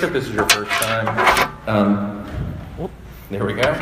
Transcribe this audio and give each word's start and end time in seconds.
If 0.00 0.12
this 0.12 0.28
is 0.28 0.32
your 0.32 0.48
first 0.50 0.70
time. 0.70 1.58
Um, 1.66 2.88
there 3.30 3.44
we 3.44 3.52
go. 3.54 3.74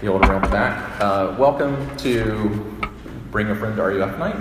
The 0.00 0.06
old 0.06 0.24
around 0.24 0.40
the 0.40 0.48
back. 0.48 0.98
Uh, 0.98 1.36
welcome 1.38 1.94
to 1.98 2.88
Bring 3.30 3.50
a 3.50 3.54
Friend 3.54 3.76
to 3.76 3.82
RUF 3.82 4.18
Night. 4.18 4.34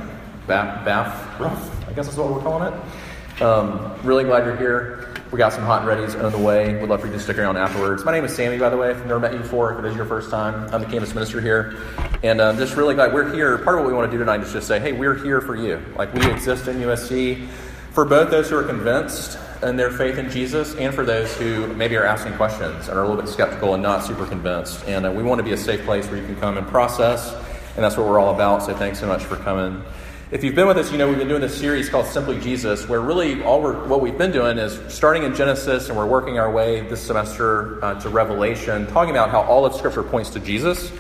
Bath, 0.48 0.86
Bath 0.86 1.38
Rough, 1.38 1.90
I 1.90 1.92
guess 1.92 2.06
that's 2.06 2.18
what 2.18 2.32
we're 2.32 2.40
calling 2.40 2.74
it. 2.74 3.42
Um, 3.42 3.94
really 4.04 4.24
glad 4.24 4.46
you're 4.46 4.56
here. 4.56 5.14
We 5.34 5.38
got 5.38 5.52
some 5.52 5.64
hot 5.64 5.82
and 5.82 5.92
readies 5.92 6.18
on 6.24 6.32
the 6.32 6.38
way. 6.38 6.80
We'd 6.80 6.88
love 6.88 7.02
for 7.02 7.08
you 7.08 7.14
to 7.14 7.20
stick 7.20 7.38
around 7.38 7.58
afterwards. 7.58 8.06
My 8.06 8.14
name 8.14 8.24
is 8.24 8.34
Sammy, 8.34 8.58
by 8.58 8.70
the 8.70 8.78
way. 8.78 8.92
If 8.92 8.98
I've 8.98 9.08
never 9.08 9.20
met 9.20 9.34
you 9.34 9.40
before, 9.40 9.74
if 9.74 9.84
it 9.84 9.86
is 9.90 9.98
your 9.98 10.06
first 10.06 10.32
time, 10.32 10.74
I'm 10.74 10.80
the 10.80 10.88
campus 10.88 11.14
minister 11.14 11.42
here. 11.42 11.76
And 12.24 12.42
I'm 12.42 12.58
just 12.58 12.78
really 12.78 12.96
glad 12.96 13.14
we're 13.14 13.34
here. 13.34 13.58
Part 13.58 13.80
of 13.80 13.84
what 13.84 13.92
we 13.92 13.94
want 13.94 14.10
to 14.10 14.18
do 14.18 14.24
tonight 14.24 14.40
is 14.40 14.54
just 14.54 14.66
say, 14.66 14.80
hey, 14.80 14.94
we're 14.94 15.16
here 15.16 15.42
for 15.42 15.58
you. 15.58 15.84
Like, 15.98 16.14
we 16.14 16.26
exist 16.32 16.70
in 16.70 16.78
USC 16.78 17.50
for 17.92 18.06
both 18.06 18.32
those 18.32 18.50
who 18.50 18.56
are 18.56 18.64
convinced 18.64 19.38
in 19.64 19.76
their 19.76 19.92
faith 19.92 20.18
in 20.18 20.30
Jesus 20.30 20.76
and 20.76 20.94
for 20.94 21.06
those 21.06 21.36
who 21.38 21.68
maybe 21.74 21.96
are 21.96 22.06
asking 22.06 22.34
questions 22.34 22.88
and 22.88 22.98
are 22.98 23.04
a 23.04 23.08
little 23.08 23.22
bit 23.22 23.32
skeptical 23.32 23.74
and 23.74 23.82
not 23.82 24.04
super 24.04 24.26
convinced. 24.26 24.84
And 24.86 25.06
uh, 25.06 25.12
we 25.12 25.24
want 25.24 25.40
to 25.40 25.44
be 25.44 25.54
a 25.54 25.58
safe 25.58 25.84
place 25.86 26.08
where 26.08 26.20
you 26.20 26.26
can 26.26 26.36
come 26.38 26.58
and 26.58 26.68
process, 26.68 27.34
and 27.76 27.84
that's 27.84 27.98
what 27.98 28.08
we're 28.08 28.20
all 28.20 28.34
about. 28.34 28.64
So 28.64 28.76
thanks 28.76 29.00
so 29.00 29.08
much 29.08 29.24
for 29.24 29.36
coming. 29.38 29.84
If 30.30 30.44
you've 30.44 30.56
been 30.56 30.68
with 30.68 30.78
us, 30.78 30.92
you 30.92 30.98
know 30.98 31.08
we've 31.08 31.18
been 31.18 31.30
doing 31.30 31.42
this 31.42 31.58
series 31.58 31.88
called 31.88 32.06
Simply 32.06 32.38
Jesus, 32.42 32.88
where 32.90 33.00
really 33.00 33.42
all 33.44 33.62
we're, 33.62 33.88
what 33.88 34.02
we've 34.02 34.18
been 34.18 34.34
doing 34.34 34.58
is 34.58 34.78
starting 34.94 35.24
in 35.24 35.34
Genesis 35.34 35.88
and 35.88 35.98
we're 35.98 36.06
working 36.06 36.38
our 36.38 36.52
way 36.52 36.82
this 36.82 37.02
semester 37.02 37.84
uh, 37.84 38.00
to 38.02 38.10
Revelation, 38.10 38.88
talking 38.88 39.12
about 39.12 39.30
how 39.30 39.42
all 39.44 39.66
of 39.66 39.74
Scripture 39.74 40.04
points 40.04 40.30
to 40.32 40.40
Jesus. 40.42 40.92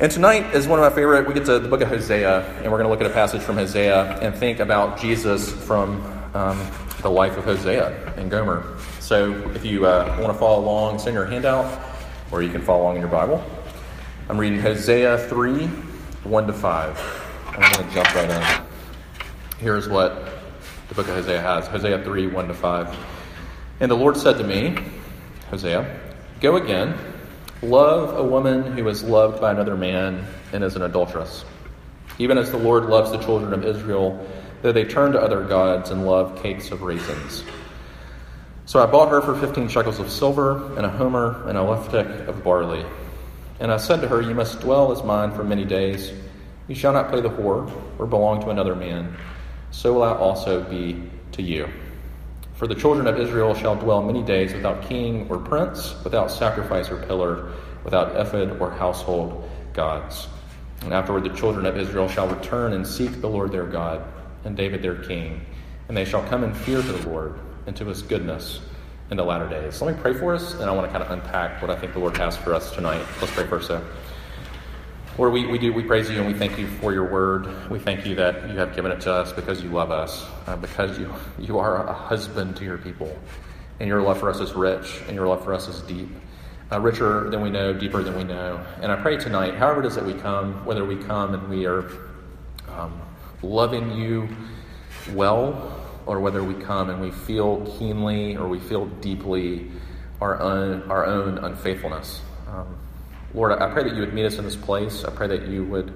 And 0.00 0.10
tonight 0.10 0.54
is 0.54 0.66
one 0.66 0.78
of 0.78 0.90
my 0.90 0.94
favorite. 0.94 1.28
We 1.28 1.34
get 1.34 1.44
to 1.44 1.58
the 1.58 1.68
book 1.68 1.82
of 1.82 1.88
Hosea, 1.88 2.40
and 2.62 2.72
we're 2.72 2.78
going 2.78 2.84
to 2.84 2.88
look 2.88 3.00
at 3.00 3.06
a 3.06 3.12
passage 3.12 3.42
from 3.42 3.56
Hosea 3.56 4.18
and 4.20 4.34
think 4.34 4.60
about 4.60 4.98
Jesus 4.98 5.52
from 5.52 6.00
um, 6.34 6.58
the 7.02 7.10
life 7.10 7.36
of 7.36 7.44
Hosea 7.44 8.14
and 8.16 8.30
Gomer. 8.30 8.76
So 9.00 9.32
if 9.50 9.64
you 9.64 9.86
uh, 9.86 10.16
want 10.20 10.32
to 10.32 10.38
follow 10.38 10.60
along, 10.60 10.98
send 10.98 11.14
your 11.14 11.26
handout, 11.26 11.80
or 12.30 12.42
you 12.42 12.50
can 12.50 12.62
follow 12.62 12.82
along 12.82 12.96
in 12.96 13.00
your 13.00 13.10
Bible. 13.10 13.44
I'm 14.28 14.38
reading 14.38 14.60
Hosea 14.60 15.18
3 15.28 15.66
1 15.66 16.46
to 16.46 16.52
5. 16.52 17.44
I'm 17.48 17.72
going 17.72 17.88
to 17.88 17.94
jump 17.94 18.14
right 18.14 18.30
in. 18.30 18.64
Here's 19.58 19.88
what 19.88 20.24
the 20.88 20.94
book 20.94 21.08
of 21.08 21.14
Hosea 21.14 21.40
has 21.40 21.66
Hosea 21.66 22.04
3 22.04 22.26
1 22.26 22.48
to 22.48 22.54
5. 22.54 22.96
And 23.80 23.90
the 23.90 23.96
Lord 23.96 24.16
said 24.16 24.38
to 24.38 24.44
me, 24.44 24.76
Hosea, 25.50 26.00
go 26.40 26.56
again 26.56 26.98
Love 27.62 28.16
a 28.16 28.22
woman 28.22 28.76
who 28.76 28.86
is 28.86 29.02
loved 29.02 29.40
by 29.40 29.50
another 29.50 29.76
man 29.76 30.24
and 30.52 30.62
is 30.62 30.76
an 30.76 30.82
adulteress, 30.82 31.44
even 32.20 32.38
as 32.38 32.52
the 32.52 32.56
Lord 32.56 32.84
loves 32.84 33.10
the 33.10 33.18
children 33.18 33.52
of 33.52 33.64
Israel, 33.64 34.24
though 34.62 34.72
they 34.72 34.84
turn 34.84 35.12
to 35.12 35.20
other 35.20 35.44
gods 35.44 35.90
and 35.90 36.06
love 36.06 36.42
cakes 36.42 36.70
of 36.70 36.82
raisins. 36.82 37.44
So 38.66 38.82
I 38.82 38.86
bought 38.86 39.10
her 39.10 39.20
for 39.22 39.34
fifteen 39.34 39.68
shekels 39.68 39.98
of 39.98 40.10
silver, 40.10 40.76
and 40.76 40.84
a 40.84 40.90
homer, 40.90 41.48
and 41.48 41.56
a 41.56 41.62
lethech 41.62 42.28
of 42.28 42.44
barley. 42.44 42.84
And 43.60 43.72
I 43.72 43.76
said 43.76 44.00
to 44.02 44.08
her, 44.08 44.20
You 44.20 44.34
must 44.34 44.60
dwell 44.60 44.92
as 44.92 45.02
mine 45.02 45.32
for 45.32 45.42
many 45.42 45.64
days. 45.64 46.12
You 46.68 46.74
shall 46.74 46.92
not 46.92 47.08
play 47.08 47.20
the 47.20 47.30
whore, 47.30 47.72
or 47.98 48.06
belong 48.06 48.40
to 48.42 48.50
another 48.50 48.74
man. 48.74 49.16
So 49.70 49.94
will 49.94 50.02
I 50.02 50.12
also 50.12 50.62
be 50.62 51.02
to 51.32 51.42
you. 51.42 51.68
For 52.54 52.66
the 52.66 52.74
children 52.74 53.06
of 53.06 53.18
Israel 53.18 53.54
shall 53.54 53.76
dwell 53.76 54.02
many 54.02 54.22
days 54.22 54.52
without 54.52 54.82
king 54.82 55.28
or 55.30 55.38
prince, 55.38 55.94
without 56.04 56.30
sacrifice 56.30 56.90
or 56.90 56.96
pillar, 57.06 57.52
without 57.84 58.16
ephod 58.16 58.60
or 58.60 58.70
household 58.70 59.48
gods. 59.72 60.28
And 60.82 60.92
afterward 60.92 61.24
the 61.24 61.36
children 61.36 61.66
of 61.66 61.76
Israel 61.76 62.08
shall 62.08 62.28
return 62.28 62.72
and 62.72 62.86
seek 62.86 63.20
the 63.20 63.28
Lord 63.28 63.52
their 63.52 63.66
God, 63.66 64.02
and 64.48 64.56
David 64.56 64.80
their 64.80 64.96
king, 64.96 65.44
and 65.88 65.96
they 65.96 66.06
shall 66.06 66.24
come 66.24 66.42
in 66.42 66.54
fear 66.54 66.80
to 66.80 66.92
the 66.92 67.08
Lord 67.08 67.38
and 67.66 67.76
to 67.76 67.84
his 67.84 68.00
goodness 68.00 68.60
in 69.10 69.18
the 69.18 69.22
latter 69.22 69.46
days. 69.46 69.74
So 69.74 69.84
let 69.84 69.94
me 69.94 70.00
pray 70.00 70.14
for 70.14 70.34
us, 70.34 70.54
and 70.54 70.64
I 70.64 70.72
want 70.72 70.86
to 70.86 70.90
kind 70.90 71.04
of 71.04 71.10
unpack 71.10 71.60
what 71.60 71.70
I 71.70 71.78
think 71.78 71.92
the 71.92 71.98
Lord 71.98 72.16
has 72.16 72.34
for 72.34 72.54
us 72.54 72.72
tonight. 72.72 73.04
Let's 73.20 73.32
pray 73.32 73.46
first, 73.46 73.68
though. 73.68 73.84
Lord, 75.18 75.34
we, 75.34 75.44
we 75.46 75.58
do, 75.58 75.70
we 75.74 75.82
praise 75.82 76.08
you 76.08 76.16
and 76.16 76.26
we 76.26 76.32
thank 76.32 76.58
you 76.58 76.66
for 76.66 76.94
your 76.94 77.10
word. 77.10 77.70
We 77.70 77.78
thank 77.78 78.06
you 78.06 78.14
that 78.14 78.48
you 78.48 78.56
have 78.56 78.74
given 78.74 78.90
it 78.90 79.02
to 79.02 79.12
us 79.12 79.32
because 79.34 79.62
you 79.62 79.68
love 79.68 79.90
us, 79.90 80.24
uh, 80.46 80.56
because 80.56 80.98
you, 80.98 81.12
you 81.38 81.58
are 81.58 81.86
a 81.86 81.92
husband 81.92 82.56
to 82.56 82.64
your 82.64 82.78
people. 82.78 83.14
And 83.80 83.88
your 83.88 84.00
love 84.00 84.18
for 84.18 84.30
us 84.30 84.40
is 84.40 84.54
rich, 84.54 85.02
and 85.08 85.14
your 85.14 85.26
love 85.26 85.44
for 85.44 85.52
us 85.52 85.68
is 85.68 85.82
deep. 85.82 86.08
Uh, 86.72 86.80
richer 86.80 87.28
than 87.28 87.42
we 87.42 87.50
know, 87.50 87.74
deeper 87.74 88.02
than 88.02 88.16
we 88.16 88.24
know. 88.24 88.64
And 88.80 88.90
I 88.90 88.96
pray 88.96 89.18
tonight, 89.18 89.56
however 89.56 89.80
it 89.80 89.86
is 89.86 89.94
that 89.94 90.06
we 90.06 90.14
come, 90.14 90.64
whether 90.64 90.86
we 90.86 90.96
come 90.96 91.34
and 91.34 91.48
we 91.50 91.66
are 91.66 91.90
um, 92.68 92.98
loving 93.42 93.92
you 93.92 94.28
well, 95.12 95.78
or 96.06 96.20
whether 96.20 96.42
we 96.42 96.54
come 96.54 96.88
and 96.90 97.00
we 97.00 97.10
feel 97.10 97.60
keenly 97.78 98.36
or 98.36 98.48
we 98.48 98.58
feel 98.58 98.86
deeply 98.86 99.70
our 100.20 100.40
own, 100.40 100.82
our 100.90 101.04
own 101.04 101.38
unfaithfulness. 101.38 102.22
Um, 102.48 102.76
Lord, 103.34 103.52
I 103.52 103.70
pray 103.70 103.84
that 103.84 103.94
you 103.94 104.00
would 104.00 104.14
meet 104.14 104.24
us 104.24 104.38
in 104.38 104.44
this 104.44 104.56
place. 104.56 105.04
I 105.04 105.10
pray 105.10 105.26
that 105.28 105.48
you 105.48 105.64
would 105.64 105.92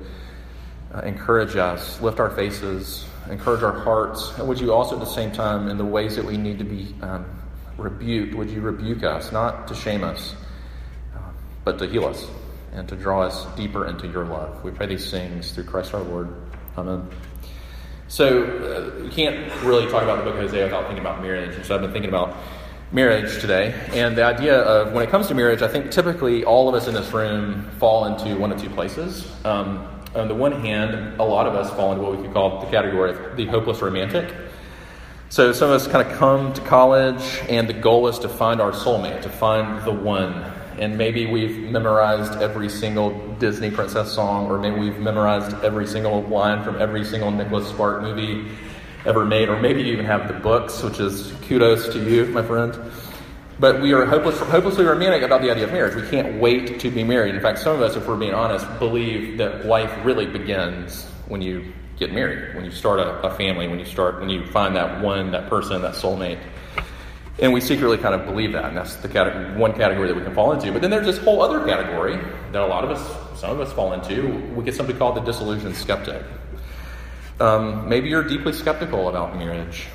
uh, 0.94 1.00
encourage 1.00 1.56
us, 1.56 2.00
lift 2.02 2.20
our 2.20 2.30
faces, 2.30 3.06
encourage 3.30 3.62
our 3.62 3.72
hearts. 3.72 4.36
And 4.38 4.46
would 4.48 4.60
you 4.60 4.72
also, 4.74 4.96
at 4.96 5.00
the 5.00 5.10
same 5.10 5.32
time, 5.32 5.68
in 5.68 5.78
the 5.78 5.84
ways 5.84 6.16
that 6.16 6.24
we 6.24 6.36
need 6.36 6.58
to 6.58 6.64
be 6.64 6.94
um, 7.00 7.24
rebuked, 7.78 8.34
would 8.34 8.50
you 8.50 8.60
rebuke 8.60 9.02
us, 9.02 9.32
not 9.32 9.66
to 9.68 9.74
shame 9.74 10.04
us, 10.04 10.34
uh, 11.14 11.18
but 11.64 11.78
to 11.78 11.88
heal 11.88 12.04
us 12.04 12.26
and 12.74 12.86
to 12.88 12.96
draw 12.96 13.22
us 13.22 13.46
deeper 13.56 13.86
into 13.86 14.06
your 14.08 14.26
love? 14.26 14.62
We 14.62 14.70
pray 14.72 14.86
these 14.86 15.10
things 15.10 15.52
through 15.52 15.64
Christ 15.64 15.94
our 15.94 16.02
Lord. 16.02 16.34
Amen. 16.76 17.08
So, 18.12 18.44
uh, 18.44 19.04
you 19.04 19.08
can't 19.08 19.50
really 19.62 19.90
talk 19.90 20.02
about 20.02 20.18
the 20.18 20.24
book 20.24 20.34
of 20.34 20.40
Hosea 20.40 20.64
without 20.64 20.84
thinking 20.84 21.02
about 21.02 21.22
marriage. 21.22 21.56
And 21.56 21.64
so, 21.64 21.74
I've 21.74 21.80
been 21.80 21.92
thinking 21.92 22.10
about 22.10 22.36
marriage 22.92 23.40
today. 23.40 23.72
And 23.94 24.14
the 24.14 24.22
idea 24.22 24.60
of 24.60 24.92
when 24.92 25.02
it 25.02 25.08
comes 25.08 25.28
to 25.28 25.34
marriage, 25.34 25.62
I 25.62 25.68
think 25.68 25.90
typically 25.90 26.44
all 26.44 26.68
of 26.68 26.74
us 26.74 26.88
in 26.88 26.92
this 26.92 27.10
room 27.14 27.70
fall 27.78 28.04
into 28.04 28.38
one 28.38 28.52
of 28.52 28.60
two 28.60 28.68
places. 28.68 29.26
Um, 29.46 29.88
on 30.14 30.28
the 30.28 30.34
one 30.34 30.52
hand, 30.60 31.18
a 31.18 31.24
lot 31.24 31.46
of 31.46 31.54
us 31.54 31.70
fall 31.70 31.92
into 31.92 32.04
what 32.04 32.18
we 32.18 32.22
could 32.22 32.34
call 32.34 32.60
the 32.60 32.70
category 32.70 33.12
of 33.12 33.34
the 33.34 33.46
hopeless 33.46 33.80
romantic. 33.80 34.30
So 35.30 35.52
some 35.52 35.70
of 35.70 35.76
us 35.76 35.88
kind 35.88 36.06
of 36.06 36.14
come 36.18 36.52
to 36.52 36.60
college, 36.60 37.40
and 37.48 37.66
the 37.66 37.72
goal 37.72 38.08
is 38.08 38.18
to 38.18 38.28
find 38.28 38.60
our 38.60 38.72
soulmate, 38.72 39.22
to 39.22 39.30
find 39.30 39.82
the 39.86 39.90
one. 39.90 40.52
And 40.82 40.98
maybe 40.98 41.26
we've 41.26 41.70
memorized 41.70 42.42
every 42.42 42.68
single 42.68 43.16
Disney 43.34 43.70
princess 43.70 44.10
song, 44.10 44.50
or 44.50 44.58
maybe 44.58 44.80
we've 44.80 44.98
memorized 44.98 45.54
every 45.62 45.86
single 45.86 46.22
line 46.22 46.64
from 46.64 46.82
every 46.82 47.04
single 47.04 47.30
Nicholas 47.30 47.68
Spark 47.68 48.02
movie 48.02 48.50
ever 49.06 49.24
made, 49.24 49.48
or 49.48 49.60
maybe 49.60 49.80
you 49.80 49.92
even 49.92 50.04
have 50.06 50.26
the 50.26 50.34
books, 50.34 50.82
which 50.82 50.98
is 50.98 51.32
kudos 51.42 51.88
to 51.92 52.02
you, 52.02 52.26
my 52.26 52.42
friend. 52.42 52.76
But 53.60 53.80
we 53.80 53.92
are 53.92 54.04
hopeless, 54.04 54.40
hopelessly 54.40 54.84
romantic 54.84 55.22
about 55.22 55.40
the 55.40 55.52
idea 55.52 55.66
of 55.66 55.72
marriage. 55.72 55.94
We 55.94 56.08
can't 56.08 56.40
wait 56.40 56.80
to 56.80 56.90
be 56.90 57.04
married. 57.04 57.36
In 57.36 57.40
fact, 57.40 57.60
some 57.60 57.76
of 57.76 57.82
us, 57.82 57.94
if 57.94 58.08
we're 58.08 58.16
being 58.16 58.34
honest, 58.34 58.66
believe 58.80 59.38
that 59.38 59.64
life 59.66 59.92
really 60.04 60.26
begins 60.26 61.06
when 61.28 61.40
you 61.40 61.72
get 61.96 62.12
married, 62.12 62.56
when 62.56 62.64
you 62.64 62.72
start 62.72 62.98
a, 62.98 63.20
a 63.22 63.32
family, 63.36 63.68
when 63.68 63.78
you 63.78 63.84
start, 63.84 64.18
when 64.18 64.28
you 64.28 64.44
find 64.46 64.74
that 64.74 65.00
one, 65.00 65.30
that 65.30 65.48
person, 65.48 65.80
that 65.82 65.94
soulmate. 65.94 66.40
And 67.38 67.52
we 67.52 67.60
secretly 67.60 67.96
kind 67.96 68.14
of 68.14 68.26
believe 68.26 68.52
that, 68.52 68.66
and 68.66 68.76
that's 68.76 68.96
the 68.96 69.08
category, 69.08 69.56
one 69.56 69.72
category 69.72 70.06
that 70.06 70.14
we 70.14 70.22
can 70.22 70.34
fall 70.34 70.52
into. 70.52 70.70
But 70.70 70.82
then 70.82 70.90
there's 70.90 71.06
this 71.06 71.18
whole 71.18 71.40
other 71.40 71.64
category 71.64 72.16
that 72.52 72.60
a 72.60 72.66
lot 72.66 72.84
of 72.84 72.90
us, 72.90 73.40
some 73.40 73.50
of 73.50 73.60
us 73.60 73.72
fall 73.72 73.94
into. 73.94 74.36
We 74.54 74.64
get 74.64 74.74
something 74.74 74.96
called 74.96 75.16
the 75.16 75.20
disillusioned 75.20 75.74
skeptic. 75.74 76.22
Um, 77.40 77.88
maybe 77.88 78.08
you're 78.08 78.22
deeply 78.22 78.52
skeptical 78.52 79.08
about 79.08 79.36
marriage. 79.36 79.86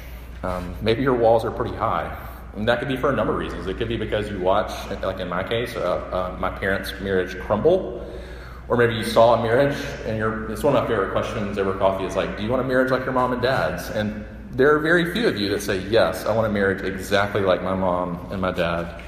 Um, 0.44 0.76
maybe 0.82 1.04
your 1.04 1.14
walls 1.14 1.46
are 1.46 1.52
pretty 1.52 1.76
high. 1.76 2.16
And 2.56 2.68
that 2.68 2.80
could 2.80 2.88
be 2.88 2.98
for 2.98 3.14
a 3.14 3.16
number 3.16 3.34
of 3.34 3.40
reasons. 3.40 3.68
It 3.68 3.78
could 3.78 3.88
be 3.88 3.98
because 3.98 4.32
you 4.32 4.40
watch, 4.40 4.72
like 5.04 5.20
in 5.20 5.30
my 5.30 5.44
case, 5.44 5.76
uh, 5.76 5.80
uh, 5.80 6.38
my 6.40 6.50
parents' 6.50 6.92
marriage 7.02 7.38
crumble. 7.40 8.04
Or 8.68 8.76
maybe 8.76 8.96
you 8.96 9.04
saw 9.04 9.36
a 9.36 9.44
marriage 9.44 9.78
and 10.06 10.18
you're, 10.18 10.52
it's 10.52 10.64
one 10.64 10.76
of 10.76 10.84
my 10.84 10.90
favorite 10.90 11.12
questions 11.12 11.58
over 11.58 11.74
coffee 11.76 12.04
is 12.04 12.16
like, 12.16 12.36
do 12.36 12.44
you 12.44 12.50
want 12.50 12.62
a 12.64 12.66
marriage 12.66 12.92
like 12.92 13.06
your 13.06 13.14
mom 13.14 13.32
and 13.32 13.42
dad's? 13.42 13.90
And 13.90 14.26
there 14.58 14.76
are 14.76 14.80
very 14.80 15.14
few 15.14 15.28
of 15.28 15.38
you 15.38 15.50
that 15.50 15.62
say, 15.62 15.78
yes, 15.78 16.26
I 16.26 16.36
want 16.36 16.48
a 16.48 16.50
marriage 16.50 16.82
exactly 16.82 17.42
like 17.42 17.62
my 17.62 17.76
mom 17.76 18.32
and 18.32 18.42
my 18.42 18.52
dad. 18.52 19.04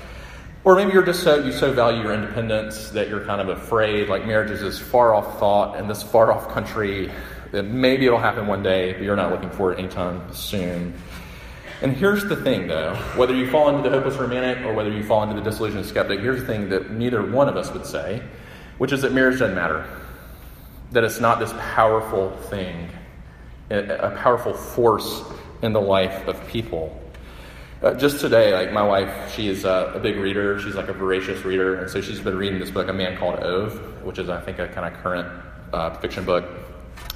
Or 0.64 0.76
maybe 0.76 0.92
you're 0.92 1.06
just 1.06 1.24
so, 1.24 1.44
you 1.44 1.52
so 1.52 1.74
value 1.74 2.04
your 2.04 2.14
independence 2.14 2.90
that 2.92 3.10
you're 3.10 3.26
kind 3.26 3.42
of 3.42 3.50
afraid, 3.50 4.10
like 4.10 4.28
marriage 4.28 4.52
is 4.52 4.62
this 4.62 4.78
far 4.78 5.16
off 5.16 5.40
thought 5.40 5.80
in 5.80 5.88
this 5.88 6.04
far 6.04 6.32
off 6.32 6.50
country 6.50 7.12
that 7.52 7.64
maybe 7.64 8.06
it'll 8.06 8.20
happen 8.20 8.46
one 8.46 8.62
day, 8.62 8.94
but 8.94 9.02
you're 9.02 9.16
not 9.16 9.32
looking 9.32 9.50
for 9.50 9.74
it 9.74 9.80
anytime 9.80 10.32
soon. 10.32 10.94
And 11.82 11.98
here's 11.98 12.26
the 12.26 12.36
thing, 12.36 12.68
though 12.68 12.94
whether 13.16 13.34
you 13.34 13.50
fall 13.50 13.70
into 13.70 13.90
the 13.90 13.96
hopeless 13.96 14.18
romantic 14.18 14.64
or 14.66 14.74
whether 14.74 14.92
you 14.92 15.04
fall 15.04 15.24
into 15.24 15.34
the 15.34 15.42
disillusioned 15.42 15.86
skeptic, 15.88 16.20
here's 16.20 16.42
the 16.42 16.46
thing 16.46 16.70
that 16.70 16.92
neither 16.92 17.26
one 17.26 17.50
of 17.50 17.58
us 17.58 17.72
would 17.72 17.88
say, 17.88 18.22
which 18.78 18.92
is 18.92 19.02
that 19.02 19.14
marriage 19.14 19.40
doesn't 19.40 19.56
matter. 19.56 19.84
That 20.92 21.04
it's 21.04 21.20
not 21.20 21.40
this 21.40 21.54
powerful 21.74 22.32
thing, 22.50 22.92
a 23.70 24.16
powerful 24.22 24.54
force 24.54 25.24
in 25.62 25.74
the 25.74 25.82
life 25.82 26.28
of 26.28 26.48
people. 26.48 27.00
Uh, 27.82 27.94
just 27.94 28.20
today, 28.20 28.54
like 28.54 28.74
my 28.74 28.84
wife, 28.84 29.34
she 29.34 29.48
is 29.48 29.64
a, 29.64 29.94
a, 29.96 30.00
big 30.00 30.18
reader. 30.18 30.60
She's 30.60 30.76
like 30.76 30.90
a 30.90 30.94
voracious 30.94 31.46
reader, 31.46 31.76
and 31.76 31.90
so 31.90 32.02
she's 32.02 32.20
been 32.20 32.36
reading 32.36 32.60
this 32.60 32.72
book, 32.72 32.90
A 32.90 32.94
Man 32.94 33.18
Called 33.18 33.40
Ove, 33.40 34.04
which 34.04 34.20
is, 34.20 34.28
I 34.28 34.42
think, 34.42 34.60
a 34.60 34.68
kind 34.68 34.94
of 34.94 35.02
current 35.02 35.28
uh, 35.72 35.96
fiction 36.00 36.26
book 36.26 36.44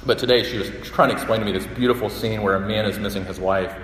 but 0.06 0.18
today 0.18 0.42
she 0.42 0.58
was 0.58 0.70
trying 0.82 1.08
to 1.08 1.14
explain 1.14 1.40
to 1.40 1.46
me 1.46 1.52
this 1.52 1.66
beautiful 1.66 2.10
scene 2.10 2.42
where 2.42 2.56
a 2.56 2.60
man 2.60 2.84
is 2.84 2.98
missing 2.98 3.24
his 3.24 3.40
wife. 3.40 3.74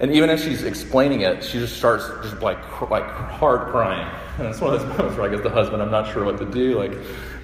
And 0.00 0.12
even 0.12 0.28
as 0.28 0.42
she's 0.42 0.64
explaining 0.64 1.20
it, 1.20 1.44
she 1.44 1.58
just 1.58 1.76
starts 1.76 2.08
just 2.22 2.40
like 2.42 2.58
like 2.90 3.04
hard 3.04 3.70
crying. 3.70 4.08
And 4.38 4.48
it's 4.48 4.60
one 4.60 4.74
of 4.74 4.80
those 4.80 4.88
moments 4.96 5.16
where 5.16 5.28
I 5.28 5.34
guess 5.34 5.42
the 5.42 5.50
husband, 5.50 5.82
I'm 5.82 5.90
not 5.90 6.12
sure 6.12 6.24
what 6.24 6.38
to 6.38 6.44
do, 6.44 6.78
like 6.78 6.92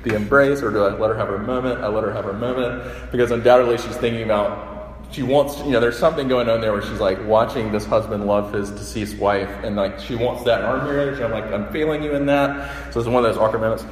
the 0.02 0.14
embrace, 0.14 0.62
or 0.62 0.70
do 0.70 0.82
I 0.84 0.96
let 0.96 1.10
her 1.10 1.16
have 1.16 1.28
her 1.28 1.38
moment? 1.38 1.80
I 1.80 1.88
let 1.88 2.04
her 2.04 2.12
have 2.12 2.24
her 2.24 2.32
moment 2.32 3.10
because 3.12 3.30
undoubtedly 3.30 3.78
she's 3.78 3.96
thinking 3.96 4.22
about 4.22 4.69
she 5.12 5.22
wants, 5.22 5.58
you 5.58 5.70
know, 5.70 5.80
there's 5.80 5.98
something 5.98 6.28
going 6.28 6.48
on 6.48 6.60
there 6.60 6.72
where 6.72 6.82
she's 6.82 7.00
like 7.00 7.18
watching 7.26 7.72
this 7.72 7.84
husband 7.84 8.26
love 8.26 8.52
his 8.52 8.70
deceased 8.70 9.18
wife, 9.18 9.50
and 9.64 9.76
like 9.76 9.98
she 9.98 10.14
wants 10.14 10.44
that 10.44 10.60
in 10.60 10.66
our 10.66 10.84
marriage. 10.84 11.20
I'm 11.20 11.32
like, 11.32 11.44
I'm 11.46 11.70
failing 11.72 12.02
you 12.02 12.14
in 12.14 12.26
that. 12.26 12.92
So 12.92 13.00
it's 13.00 13.08
one 13.08 13.24
of 13.24 13.34
those 13.34 13.40
awkward 13.40 13.60
moments. 13.60 13.84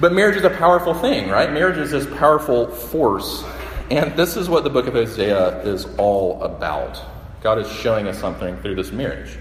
But 0.00 0.12
marriage 0.12 0.36
is 0.36 0.44
a 0.44 0.50
powerful 0.50 0.94
thing, 0.94 1.28
right? 1.28 1.52
Marriage 1.52 1.78
is 1.78 1.92
this 1.92 2.06
powerful 2.18 2.66
force. 2.68 3.44
And 3.90 4.16
this 4.16 4.36
is 4.36 4.48
what 4.48 4.64
the 4.64 4.70
book 4.70 4.86
of 4.86 4.94
Hosea 4.94 5.62
is 5.62 5.86
all 5.98 6.42
about. 6.42 7.00
God 7.42 7.58
is 7.58 7.70
showing 7.70 8.08
us 8.08 8.18
something 8.18 8.56
through 8.62 8.74
this 8.74 8.90
marriage. 8.90 9.38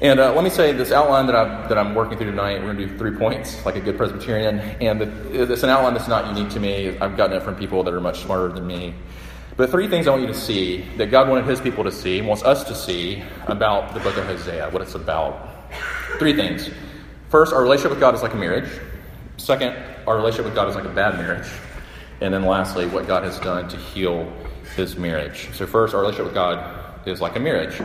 And 0.00 0.18
uh, 0.18 0.34
let 0.34 0.42
me 0.42 0.50
say 0.50 0.72
this 0.72 0.90
outline 0.90 1.26
that, 1.26 1.36
i 1.36 1.68
that 1.68 1.78
I'm 1.78 1.94
working 1.94 2.18
through 2.18 2.30
tonight, 2.30 2.58
we're 2.58 2.74
going 2.74 2.78
to 2.78 2.86
do 2.86 2.98
three 2.98 3.16
points, 3.16 3.64
like 3.64 3.76
a 3.76 3.80
good 3.80 3.96
Presbyterian. 3.96 4.58
And 4.58 5.02
it's 5.32 5.62
an 5.62 5.70
outline 5.70 5.94
that's 5.94 6.08
not 6.08 6.34
unique 6.34 6.52
to 6.54 6.60
me. 6.60 6.98
I've 6.98 7.16
gotten 7.16 7.36
it 7.36 7.42
from 7.42 7.54
people 7.54 7.84
that 7.84 7.94
are 7.94 8.00
much 8.00 8.20
smarter 8.22 8.52
than 8.52 8.66
me. 8.66 8.94
But 9.56 9.70
three 9.70 9.86
things 9.86 10.08
I 10.08 10.10
want 10.10 10.22
you 10.22 10.28
to 10.28 10.34
see 10.34 10.84
that 10.96 11.12
God 11.12 11.28
wanted 11.28 11.44
his 11.44 11.60
people 11.60 11.84
to 11.84 11.92
see, 11.92 12.20
wants 12.20 12.42
us 12.42 12.64
to 12.64 12.74
see 12.74 13.22
about 13.46 13.94
the 13.94 14.00
book 14.00 14.16
of 14.16 14.26
Hosea, 14.26 14.70
what 14.70 14.82
it's 14.82 14.96
about. 14.96 15.48
Three 16.18 16.34
things. 16.34 16.70
First, 17.28 17.52
our 17.52 17.62
relationship 17.62 17.90
with 17.90 18.00
God 18.00 18.14
is 18.14 18.22
like 18.22 18.34
a 18.34 18.36
marriage. 18.36 18.68
Second, 19.36 19.76
our 20.06 20.16
relationship 20.16 20.46
with 20.46 20.54
God 20.56 20.68
is 20.68 20.74
like 20.74 20.84
a 20.84 20.88
bad 20.88 21.14
marriage. 21.18 21.48
And 22.20 22.34
then 22.34 22.44
lastly, 22.44 22.86
what 22.86 23.06
God 23.06 23.22
has 23.22 23.38
done 23.40 23.68
to 23.68 23.76
heal 23.76 24.32
his 24.76 24.96
marriage. 24.96 25.48
So, 25.52 25.66
first, 25.66 25.94
our 25.94 26.00
relationship 26.00 26.26
with 26.26 26.34
God 26.34 27.06
is 27.06 27.20
like 27.20 27.36
a 27.36 27.40
marriage. 27.40 27.80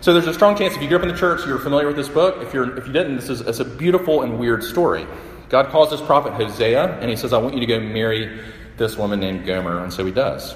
So, 0.00 0.12
there's 0.12 0.26
a 0.26 0.34
strong 0.34 0.56
chance 0.56 0.74
if 0.74 0.82
you 0.82 0.88
grew 0.88 0.98
up 0.98 1.02
in 1.04 1.10
the 1.10 1.16
church, 1.16 1.46
you're 1.46 1.58
familiar 1.58 1.86
with 1.86 1.96
this 1.96 2.08
book. 2.08 2.42
If, 2.42 2.52
you're, 2.52 2.76
if 2.76 2.86
you 2.86 2.92
didn't, 2.92 3.16
this 3.16 3.28
is 3.28 3.40
it's 3.40 3.60
a 3.60 3.64
beautiful 3.64 4.22
and 4.22 4.38
weird 4.38 4.64
story. 4.64 5.06
God 5.48 5.68
calls 5.68 5.90
this 5.90 6.00
prophet 6.00 6.32
Hosea, 6.32 6.98
and 6.98 7.08
he 7.08 7.16
says, 7.16 7.32
I 7.32 7.38
want 7.38 7.54
you 7.54 7.60
to 7.60 7.66
go 7.66 7.78
marry 7.78 8.40
this 8.76 8.96
woman 8.96 9.20
named 9.20 9.46
Gomer. 9.46 9.82
And 9.82 9.92
so 9.92 10.04
he 10.04 10.10
does. 10.10 10.54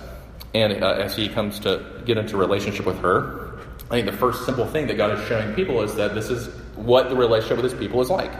And 0.58 0.82
uh, 0.82 0.88
as 0.94 1.14
he 1.14 1.28
comes 1.28 1.60
to 1.60 2.02
get 2.04 2.18
into 2.18 2.36
relationship 2.36 2.84
with 2.84 2.98
her, 2.98 3.58
I 3.90 3.90
think 3.90 4.06
the 4.06 4.16
first 4.16 4.44
simple 4.44 4.66
thing 4.66 4.88
that 4.88 4.96
God 4.96 5.16
is 5.16 5.26
showing 5.28 5.54
people 5.54 5.82
is 5.82 5.94
that 5.94 6.16
this 6.16 6.30
is 6.30 6.48
what 6.74 7.10
the 7.10 7.16
relationship 7.16 7.58
with 7.58 7.70
his 7.70 7.78
people 7.78 8.00
is 8.00 8.10
like. 8.10 8.32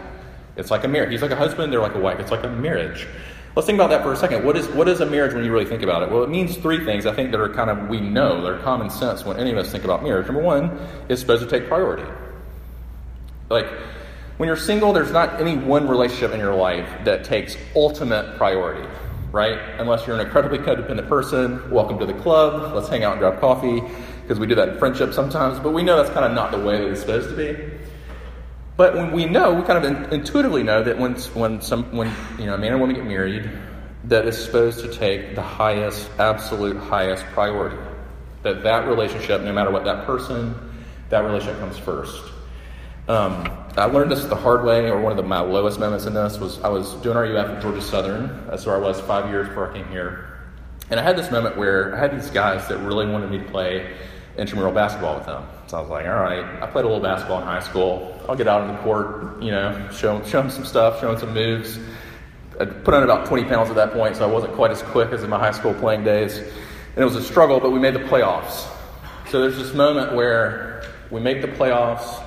It's 0.57 0.69
like 0.69 0.83
a 0.83 0.89
marriage. 0.89 1.11
He's 1.11 1.21
like 1.21 1.31
a 1.31 1.37
husband, 1.37 1.71
they're 1.71 1.81
like 1.81 1.95
a 1.95 1.99
wife. 1.99 2.19
It's 2.19 2.29
like 2.29 2.43
a 2.43 2.49
marriage. 2.49 3.07
Let's 3.55 3.65
think 3.65 3.77
about 3.77 3.89
that 3.91 4.03
for 4.03 4.11
a 4.11 4.17
second. 4.17 4.43
What 4.45 4.57
is, 4.57 4.67
what 4.67 4.89
is 4.89 4.99
a 4.99 5.05
marriage 5.05 5.33
when 5.33 5.45
you 5.45 5.51
really 5.51 5.65
think 5.65 5.81
about 5.81 6.03
it? 6.03 6.11
Well, 6.11 6.23
it 6.23 6.29
means 6.29 6.57
three 6.57 6.83
things 6.83 7.05
I 7.05 7.13
think 7.13 7.31
that 7.31 7.39
are 7.39 7.53
kind 7.53 7.69
of, 7.69 7.87
we 7.87 8.01
know, 8.01 8.43
they're 8.43 8.59
common 8.59 8.89
sense 8.89 9.23
when 9.23 9.37
any 9.37 9.51
of 9.51 9.57
us 9.57 9.71
think 9.71 9.85
about 9.85 10.03
marriage. 10.03 10.25
Number 10.25 10.41
one, 10.41 10.77
it's 11.07 11.21
supposed 11.21 11.41
to 11.43 11.49
take 11.49 11.69
priority. 11.69 12.09
Like, 13.49 13.67
when 14.35 14.47
you're 14.47 14.57
single, 14.57 14.91
there's 14.91 15.11
not 15.11 15.39
any 15.39 15.55
one 15.57 15.87
relationship 15.87 16.31
in 16.31 16.39
your 16.41 16.53
life 16.53 16.89
that 17.05 17.23
takes 17.23 17.55
ultimate 17.75 18.35
priority 18.37 18.87
right? 19.31 19.59
Unless 19.79 20.07
you're 20.07 20.15
an 20.15 20.25
incredibly 20.25 20.57
codependent 20.57 21.07
person, 21.07 21.69
welcome 21.69 21.99
to 21.99 22.05
the 22.05 22.13
club. 22.13 22.73
Let's 22.73 22.89
hang 22.89 23.03
out 23.03 23.13
and 23.13 23.19
grab 23.19 23.39
coffee 23.39 23.81
because 24.21 24.39
we 24.39 24.47
do 24.47 24.55
that 24.55 24.69
in 24.69 24.77
friendship 24.77 25.13
sometimes, 25.13 25.59
but 25.59 25.71
we 25.71 25.83
know 25.83 25.97
that's 25.97 26.09
kind 26.09 26.25
of 26.25 26.33
not 26.33 26.51
the 26.51 26.59
way 26.59 26.77
that 26.77 26.87
it's 26.87 27.01
supposed 27.01 27.29
to 27.29 27.35
be. 27.35 27.71
But 28.77 28.95
when 28.95 29.11
we 29.11 29.25
know, 29.25 29.53
we 29.53 29.63
kind 29.63 29.83
of 29.83 30.13
intuitively 30.13 30.63
know 30.63 30.83
that 30.83 30.97
when, 30.97 31.15
when, 31.15 31.61
some, 31.61 31.83
when 31.95 32.11
you 32.39 32.45
know, 32.45 32.55
a 32.55 32.57
man 32.57 32.71
and 32.71 32.79
woman 32.79 32.95
get 32.95 33.05
married, 33.05 33.49
that 34.05 34.25
is 34.25 34.41
supposed 34.41 34.79
to 34.79 34.87
take 34.87 35.35
the 35.35 35.41
highest, 35.41 36.09
absolute 36.17 36.77
highest 36.77 37.25
priority. 37.25 37.77
That 38.43 38.63
that 38.63 38.87
relationship, 38.87 39.41
no 39.41 39.51
matter 39.51 39.69
what 39.69 39.83
that 39.83 40.05
person, 40.05 40.55
that 41.09 41.19
relationship 41.19 41.59
comes 41.59 41.77
first. 41.77 42.23
Um, 43.09 43.49
I 43.79 43.85
learned 43.85 44.11
this 44.11 44.25
the 44.25 44.35
hard 44.35 44.65
way, 44.65 44.89
or 44.89 44.99
one 44.99 45.11
of 45.11 45.17
the, 45.17 45.23
my 45.23 45.39
lowest 45.39 45.79
moments 45.79 46.05
in 46.05 46.13
this 46.13 46.37
was 46.37 46.59
I 46.61 46.67
was 46.67 46.95
doing 46.95 47.15
RUF 47.17 47.47
at 47.47 47.61
Georgia 47.61 47.81
Southern. 47.81 48.45
That's 48.47 48.65
where 48.65 48.75
I 48.75 48.79
was 48.79 48.99
five 48.99 49.29
years 49.29 49.47
before 49.47 49.71
I 49.71 49.73
came 49.73 49.87
here. 49.87 50.37
And 50.89 50.99
I 50.99 51.03
had 51.03 51.15
this 51.15 51.31
moment 51.31 51.55
where 51.55 51.95
I 51.95 51.99
had 51.99 52.11
these 52.11 52.29
guys 52.29 52.67
that 52.67 52.77
really 52.79 53.07
wanted 53.07 53.31
me 53.31 53.37
to 53.37 53.45
play 53.45 53.95
intramural 54.37 54.73
basketball 54.73 55.15
with 55.15 55.25
them. 55.27 55.47
So 55.67 55.77
I 55.77 55.81
was 55.81 55.89
like, 55.89 56.05
all 56.07 56.19
right, 56.19 56.43
I 56.61 56.67
played 56.67 56.83
a 56.83 56.87
little 56.89 57.01
basketball 57.01 57.39
in 57.39 57.45
high 57.45 57.61
school. 57.61 58.19
I'll 58.27 58.35
get 58.35 58.49
out 58.49 58.61
on 58.61 58.75
the 58.75 58.81
court, 58.81 59.41
you 59.41 59.51
know, 59.51 59.89
show, 59.93 60.21
show 60.23 60.41
them 60.41 60.49
some 60.49 60.65
stuff, 60.65 60.99
show 60.99 61.11
them 61.11 61.19
some 61.19 61.33
moves. 61.33 61.79
I 62.59 62.65
put 62.65 62.93
on 62.93 63.03
about 63.03 63.27
20 63.27 63.45
pounds 63.45 63.69
at 63.69 63.75
that 63.77 63.93
point, 63.93 64.17
so 64.17 64.27
I 64.27 64.31
wasn't 64.31 64.55
quite 64.55 64.71
as 64.71 64.81
quick 64.81 65.11
as 65.13 65.23
in 65.23 65.29
my 65.29 65.39
high 65.39 65.51
school 65.51 65.73
playing 65.73 66.03
days. 66.03 66.37
And 66.37 66.97
it 66.97 67.05
was 67.05 67.15
a 67.15 67.23
struggle, 67.23 67.61
but 67.61 67.71
we 67.71 67.79
made 67.79 67.93
the 67.93 67.99
playoffs. 67.99 68.67
So 69.29 69.39
there's 69.39 69.57
this 69.57 69.73
moment 69.73 70.15
where 70.15 70.83
we 71.11 71.21
make 71.21 71.41
the 71.41 71.47
playoffs 71.47 72.25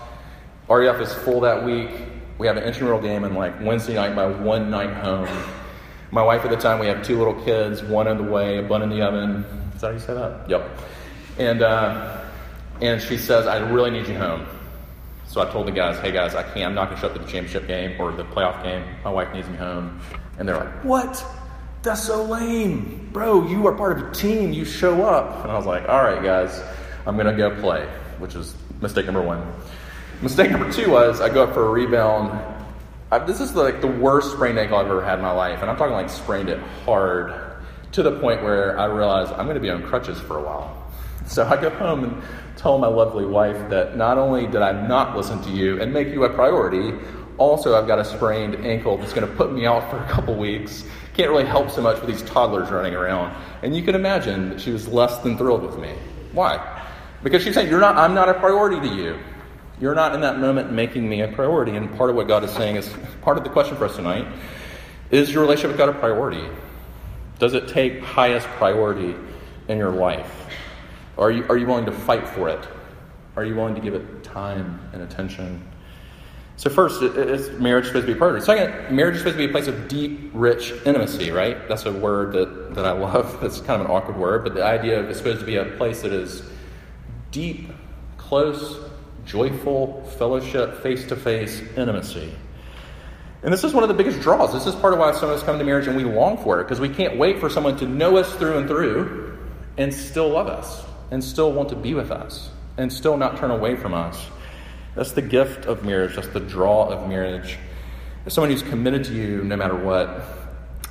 RUF 0.78 1.00
is 1.00 1.12
full 1.12 1.40
that 1.40 1.64
week. 1.64 1.90
We 2.38 2.46
have 2.46 2.56
an 2.56 2.64
intramural 2.64 3.00
game 3.00 3.24
and 3.24 3.34
like 3.34 3.60
Wednesday 3.60 3.94
night 3.94 4.14
my 4.14 4.26
one 4.26 4.70
night 4.70 4.92
home. 4.94 5.28
My 6.10 6.22
wife 6.22 6.44
at 6.44 6.50
the 6.50 6.56
time, 6.56 6.78
we 6.78 6.86
have 6.86 7.02
two 7.02 7.16
little 7.16 7.42
kids, 7.44 7.82
one 7.82 8.06
on 8.06 8.18
the 8.18 8.30
way, 8.30 8.58
a 8.58 8.62
bun 8.62 8.82
in 8.82 8.90
the 8.90 9.00
oven. 9.02 9.44
Is 9.74 9.80
that 9.80 9.86
how 9.88 9.92
you 9.92 9.98
say 9.98 10.14
that? 10.14 10.48
Yep. 10.48 10.78
And 11.38 11.62
uh, 11.62 12.22
and 12.80 13.00
she 13.00 13.16
says, 13.16 13.46
I 13.46 13.58
really 13.70 13.90
need 13.90 14.08
you 14.08 14.18
home. 14.18 14.46
So 15.26 15.40
I 15.40 15.50
told 15.50 15.66
the 15.66 15.72
guys, 15.72 15.98
hey 15.98 16.12
guys, 16.12 16.34
I 16.34 16.42
can't. 16.42 16.66
I'm 16.66 16.74
not 16.74 16.88
going 16.88 16.96
to 16.96 17.00
show 17.00 17.06
up 17.08 17.14
to 17.14 17.18
the 17.18 17.24
championship 17.24 17.66
game 17.66 17.98
or 17.98 18.12
the 18.12 18.24
playoff 18.24 18.62
game. 18.62 18.84
My 19.02 19.10
wife 19.10 19.32
needs 19.32 19.48
me 19.48 19.56
home. 19.56 20.00
And 20.38 20.46
they're 20.46 20.58
like, 20.58 20.84
what? 20.84 21.24
That's 21.82 22.02
so 22.02 22.22
lame. 22.24 23.08
Bro, 23.12 23.48
you 23.48 23.66
are 23.66 23.74
part 23.74 23.98
of 23.98 24.08
a 24.08 24.14
team. 24.14 24.52
You 24.52 24.64
show 24.64 25.02
up. 25.04 25.42
And 25.42 25.50
I 25.50 25.56
was 25.56 25.64
like, 25.64 25.88
all 25.88 26.02
right, 26.02 26.22
guys, 26.22 26.62
I'm 27.06 27.16
going 27.16 27.26
to 27.26 27.36
go 27.36 27.58
play, 27.60 27.86
which 28.18 28.34
is 28.34 28.54
mistake 28.82 29.06
number 29.06 29.22
one. 29.22 29.40
Mistake 30.22 30.52
number 30.52 30.70
two 30.70 30.88
was 30.88 31.20
I 31.20 31.28
go 31.28 31.42
up 31.42 31.52
for 31.52 31.66
a 31.66 31.70
rebound. 31.70 32.40
I, 33.10 33.18
this 33.18 33.40
is 33.40 33.56
like 33.56 33.80
the 33.80 33.88
worst 33.88 34.30
sprained 34.30 34.56
ankle 34.56 34.78
I've 34.78 34.86
ever 34.86 35.04
had 35.04 35.18
in 35.18 35.24
my 35.24 35.32
life, 35.32 35.60
and 35.62 35.68
I'm 35.68 35.76
talking 35.76 35.94
like 35.94 36.08
sprained 36.10 36.48
it 36.48 36.60
hard 36.84 37.34
to 37.90 38.04
the 38.04 38.20
point 38.20 38.40
where 38.44 38.78
I 38.78 38.84
realized 38.84 39.32
I'm 39.32 39.46
going 39.46 39.56
to 39.56 39.60
be 39.60 39.68
on 39.68 39.82
crutches 39.82 40.20
for 40.20 40.38
a 40.38 40.40
while. 40.40 40.92
So 41.26 41.44
I 41.44 41.60
go 41.60 41.70
home 41.70 42.04
and 42.04 42.22
tell 42.56 42.78
my 42.78 42.86
lovely 42.86 43.26
wife 43.26 43.68
that 43.70 43.96
not 43.96 44.16
only 44.16 44.46
did 44.46 44.62
I 44.62 44.86
not 44.86 45.16
listen 45.16 45.42
to 45.42 45.50
you 45.50 45.82
and 45.82 45.92
make 45.92 46.06
you 46.06 46.22
a 46.22 46.32
priority, 46.32 46.96
also 47.36 47.76
I've 47.76 47.88
got 47.88 47.98
a 47.98 48.04
sprained 48.04 48.64
ankle 48.64 48.98
that's 48.98 49.12
going 49.12 49.28
to 49.28 49.34
put 49.34 49.52
me 49.52 49.66
out 49.66 49.90
for 49.90 49.98
a 49.98 50.08
couple 50.08 50.36
weeks. 50.36 50.84
Can't 51.14 51.30
really 51.30 51.46
help 51.46 51.68
so 51.68 51.82
much 51.82 52.00
with 52.00 52.08
these 52.08 52.22
toddlers 52.30 52.70
running 52.70 52.94
around. 52.94 53.34
And 53.64 53.74
you 53.74 53.82
can 53.82 53.96
imagine 53.96 54.50
that 54.50 54.60
she 54.60 54.70
was 54.70 54.86
less 54.86 55.18
than 55.18 55.36
thrilled 55.36 55.64
with 55.64 55.78
me. 55.78 55.92
Why? 56.30 56.80
Because 57.24 57.42
she's 57.42 57.54
saying, 57.54 57.68
You're 57.68 57.80
not, 57.80 57.96
I'm 57.96 58.14
not 58.14 58.28
a 58.28 58.34
priority 58.34 58.88
to 58.88 58.94
you. 58.94 59.18
You're 59.82 59.96
not 59.96 60.14
in 60.14 60.20
that 60.20 60.38
moment 60.38 60.70
making 60.70 61.08
me 61.08 61.22
a 61.22 61.28
priority. 61.28 61.74
And 61.74 61.92
part 61.96 62.08
of 62.08 62.14
what 62.14 62.28
God 62.28 62.44
is 62.44 62.52
saying 62.52 62.76
is 62.76 62.88
part 63.20 63.36
of 63.36 63.42
the 63.42 63.50
question 63.50 63.76
for 63.76 63.86
us 63.86 63.96
tonight 63.96 64.28
is 65.10 65.32
your 65.32 65.42
relationship 65.42 65.72
with 65.72 65.78
God 65.78 65.88
a 65.88 65.92
priority? 65.92 66.44
Does 67.40 67.54
it 67.54 67.66
take 67.66 68.00
highest 68.00 68.46
priority 68.46 69.16
in 69.66 69.78
your 69.78 69.90
life? 69.90 70.46
Are 71.18 71.32
you, 71.32 71.44
are 71.48 71.56
you 71.56 71.66
willing 71.66 71.86
to 71.86 71.92
fight 71.92 72.28
for 72.28 72.48
it? 72.48 72.64
Are 73.34 73.44
you 73.44 73.56
willing 73.56 73.74
to 73.74 73.80
give 73.80 73.94
it 73.94 74.22
time 74.22 74.88
and 74.92 75.02
attention? 75.02 75.68
So, 76.54 76.70
first, 76.70 77.02
is 77.02 77.50
marriage 77.58 77.88
supposed 77.88 78.06
to 78.06 78.12
be 78.12 78.16
a 78.16 78.16
priority? 78.16 78.44
Second, 78.44 78.94
marriage 78.94 79.16
is 79.16 79.22
supposed 79.22 79.36
to 79.36 79.44
be 79.44 79.50
a 79.50 79.52
place 79.52 79.66
of 79.66 79.88
deep, 79.88 80.30
rich 80.32 80.72
intimacy, 80.86 81.32
right? 81.32 81.68
That's 81.68 81.86
a 81.86 81.92
word 81.92 82.34
that, 82.34 82.76
that 82.76 82.86
I 82.86 82.92
love. 82.92 83.36
That's 83.42 83.58
kind 83.58 83.82
of 83.82 83.86
an 83.86 83.90
awkward 83.90 84.16
word, 84.16 84.44
but 84.44 84.54
the 84.54 84.64
idea 84.64 85.00
of 85.00 85.10
it's 85.10 85.18
supposed 85.18 85.40
to 85.40 85.46
be 85.46 85.56
a 85.56 85.64
place 85.64 86.02
that 86.02 86.12
is 86.12 86.48
deep, 87.32 87.72
close, 88.16 88.91
joyful 89.24 90.02
fellowship, 90.18 90.82
face 90.82 91.06
to 91.06 91.16
face 91.16 91.60
intimacy. 91.76 92.32
And 93.42 93.52
this 93.52 93.64
is 93.64 93.74
one 93.74 93.82
of 93.82 93.88
the 93.88 93.94
biggest 93.94 94.20
draws. 94.20 94.52
This 94.52 94.66
is 94.66 94.74
part 94.76 94.92
of 94.92 95.00
why 95.00 95.12
some 95.12 95.28
of 95.28 95.36
us 95.36 95.42
come 95.42 95.58
to 95.58 95.64
marriage 95.64 95.88
and 95.88 95.96
we 95.96 96.04
long 96.04 96.38
for 96.38 96.60
it, 96.60 96.64
because 96.64 96.80
we 96.80 96.88
can't 96.88 97.18
wait 97.18 97.40
for 97.40 97.50
someone 97.50 97.76
to 97.78 97.86
know 97.86 98.16
us 98.16 98.32
through 98.34 98.58
and 98.58 98.68
through 98.68 99.36
and 99.78 99.92
still 99.92 100.28
love 100.28 100.46
us 100.46 100.84
and 101.10 101.22
still 101.22 101.52
want 101.52 101.68
to 101.70 101.76
be 101.76 101.94
with 101.94 102.10
us 102.10 102.50
and 102.76 102.92
still 102.92 103.16
not 103.16 103.36
turn 103.36 103.50
away 103.50 103.74
from 103.74 103.94
us. 103.94 104.26
That's 104.94 105.12
the 105.12 105.22
gift 105.22 105.66
of 105.66 105.84
marriage, 105.84 106.14
that's 106.14 106.28
the 106.28 106.40
draw 106.40 106.88
of 106.88 107.08
marriage. 107.08 107.58
As 108.26 108.34
someone 108.34 108.50
who's 108.50 108.62
committed 108.62 109.04
to 109.04 109.14
you 109.14 109.42
no 109.42 109.56
matter 109.56 109.74
what. 109.74 110.24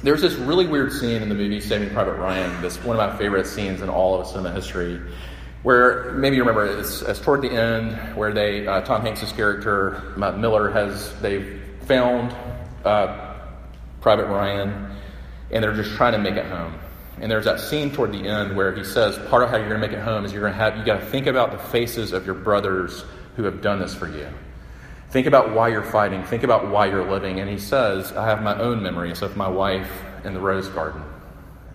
There's 0.04 0.22
this 0.22 0.34
really 0.34 0.66
weird 0.66 0.92
scene 0.92 1.22
in 1.22 1.30
the 1.30 1.36
movie 1.36 1.62
Saving 1.62 1.92
Private 1.92 2.16
Ryan, 2.16 2.62
this 2.62 2.84
one 2.84 3.00
of 3.00 3.12
my 3.12 3.18
favorite 3.18 3.46
scenes 3.46 3.82
in 3.82 3.90
all 3.90 4.20
of 4.20 4.28
cinema 4.28 4.52
history 4.52 5.00
where 5.64 6.12
maybe 6.14 6.36
you 6.36 6.44
remember 6.44 6.80
it's, 6.80 7.02
it's 7.02 7.20
toward 7.20 7.42
the 7.42 7.52
end 7.52 7.96
where 8.16 8.34
they 8.34 8.66
uh, 8.66 8.82
Tom 8.82 9.02
Hanks's 9.02 9.32
character 9.32 10.14
Miller 10.18 10.72
has 10.72 11.14
they've 11.22 11.62
found 11.86 12.36
uh, 12.84 13.36
Private 14.02 14.26
Ryan 14.28 14.92
and 15.52 15.64
they're 15.64 15.76
just 15.76 15.92
trying 15.92 16.14
to 16.14 16.20
make 16.20 16.36
it 16.36 16.46
home. 16.46 16.80
And 17.20 17.32
there's 17.32 17.46
that 17.46 17.60
scene 17.60 17.92
toward 17.92 18.14
the 18.14 18.28
end 18.28 18.56
where 18.56 18.74
he 18.74 18.84
says 18.84 19.18
part 19.30 19.44
of 19.44 19.50
how 19.50 19.58
you're 19.58 19.70
going 19.70 19.82
to 19.82 19.88
make 19.88 19.96
it 19.96 20.02
home 20.02 20.26
is 20.26 20.32
you're 20.32 20.42
going 20.42 20.54
to 20.54 20.58
have 20.58 20.78
you 20.78 20.84
got 20.84 21.00
to 21.00 21.06
think 21.06 21.28
about 21.28 21.52
the 21.52 21.58
faces 21.58 22.14
of 22.14 22.26
your 22.26 22.36
brothers 22.36 23.04
who 23.36 23.44
have 23.44 23.62
done 23.62 23.80
this 23.80 23.94
for 23.94 24.08
you. 24.08 24.28
Think 25.12 25.28
about 25.28 25.54
why 25.54 25.68
you're 25.68 25.84
fighting. 25.84 26.24
Think 26.24 26.44
about 26.44 26.70
why 26.70 26.88
you're 26.88 27.10
living. 27.10 27.42
And 27.42 27.50
he 27.50 27.58
says, 27.58 28.14
I 28.14 28.26
have 28.26 28.42
my 28.42 28.58
own 28.58 28.82
memories 28.82 29.22
of 29.22 29.36
my 29.36 29.48
wife 29.48 29.92
in 30.24 30.34
the 30.34 30.40
rose 30.40 30.70
garden. 30.70 31.04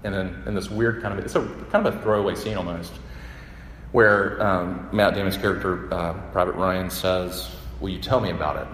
And 0.05 0.15
then 0.15 0.43
in 0.47 0.55
this 0.55 0.71
weird 0.71 1.03
kind 1.03 1.17
of, 1.17 1.25
it's 1.25 1.35
a 1.35 1.47
kind 1.71 1.87
of 1.87 1.95
a 1.95 2.03
throwaway 2.03 2.35
scene 2.35 2.57
almost. 2.57 2.93
Where 3.93 4.43
um, 4.43 4.89
Matt 4.93 5.15
Damon's 5.15 5.37
character, 5.37 5.93
uh, 5.93 6.13
Private 6.33 6.55
Ryan, 6.55 6.91
says, 6.91 7.51
Will 7.81 7.91
you 7.91 8.01
tell 8.01 8.21
me 8.21 8.31
about 8.31 8.57
it? 8.57 8.69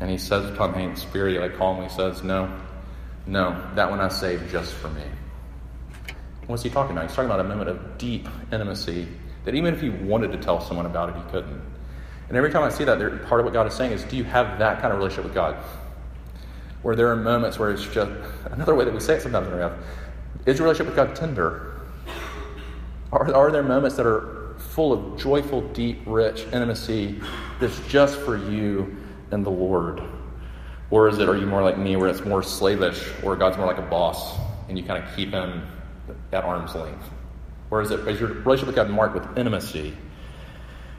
And 0.00 0.10
he 0.10 0.18
says 0.18 0.50
to 0.50 0.56
Tom 0.56 0.74
Hanks, 0.74 1.04
very 1.04 1.38
like 1.38 1.56
calmly 1.56 1.88
says, 1.88 2.22
No, 2.22 2.54
no, 3.26 3.60
that 3.74 3.90
one 3.90 4.00
I 4.00 4.08
saved 4.08 4.50
just 4.50 4.72
for 4.74 4.88
me. 4.88 5.02
What's 6.46 6.62
he 6.62 6.70
talking 6.70 6.92
about? 6.92 7.08
He's 7.08 7.16
talking 7.16 7.30
about 7.30 7.40
a 7.40 7.48
moment 7.48 7.70
of 7.70 7.98
deep 7.98 8.28
intimacy 8.52 9.08
that 9.44 9.54
even 9.54 9.74
if 9.74 9.80
he 9.80 9.90
wanted 9.90 10.32
to 10.32 10.38
tell 10.38 10.60
someone 10.60 10.86
about 10.86 11.10
it, 11.10 11.16
he 11.16 11.22
couldn't. 11.30 11.60
And 12.28 12.36
every 12.36 12.50
time 12.50 12.62
I 12.62 12.68
see 12.68 12.84
that, 12.84 12.98
part 13.26 13.40
of 13.40 13.44
what 13.44 13.52
God 13.52 13.66
is 13.66 13.74
saying 13.74 13.92
is, 13.92 14.04
do 14.04 14.16
you 14.16 14.24
have 14.24 14.58
that 14.58 14.80
kind 14.80 14.92
of 14.92 14.98
relationship 14.98 15.24
with 15.24 15.34
God? 15.34 15.56
Where 16.82 16.94
there 16.94 17.08
are 17.10 17.16
moments 17.16 17.58
where 17.58 17.70
it's 17.70 17.84
just 17.84 18.10
another 18.50 18.74
way 18.74 18.84
that 18.84 18.94
we 18.94 19.00
say 19.00 19.14
it 19.14 19.22
sometimes 19.22 19.46
in 19.48 19.54
our 19.54 19.70
life, 19.70 19.78
is 20.44 20.58
your 20.58 20.66
relationship 20.66 20.94
with 20.94 20.96
God 20.96 21.16
tender? 21.16 21.75
Are, 23.12 23.32
are 23.34 23.50
there 23.50 23.62
moments 23.62 23.96
that 23.96 24.06
are 24.06 24.54
full 24.58 24.92
of 24.92 25.20
joyful, 25.20 25.62
deep, 25.68 26.00
rich 26.06 26.40
intimacy 26.52 27.20
that's 27.60 27.78
just 27.88 28.16
for 28.18 28.36
you 28.36 28.96
and 29.30 29.44
the 29.44 29.50
Lord? 29.50 30.02
Or 30.90 31.08
is 31.08 31.18
it, 31.18 31.28
are 31.28 31.36
you 31.36 31.46
more 31.46 31.62
like 31.62 31.78
me, 31.78 31.96
where 31.96 32.08
it's 32.08 32.24
more 32.24 32.42
slavish, 32.42 33.04
or 33.22 33.36
God's 33.36 33.56
more 33.56 33.66
like 33.66 33.78
a 33.78 33.82
boss, 33.82 34.38
and 34.68 34.78
you 34.78 34.84
kind 34.84 35.02
of 35.02 35.16
keep 35.16 35.30
him 35.30 35.66
at 36.32 36.44
arm's 36.44 36.74
length? 36.74 37.08
Or 37.70 37.80
is, 37.80 37.90
it, 37.90 38.06
is 38.06 38.20
your 38.20 38.28
relationship 38.30 38.66
with 38.68 38.76
God 38.76 38.90
marked 38.90 39.14
with 39.14 39.38
intimacy? 39.38 39.96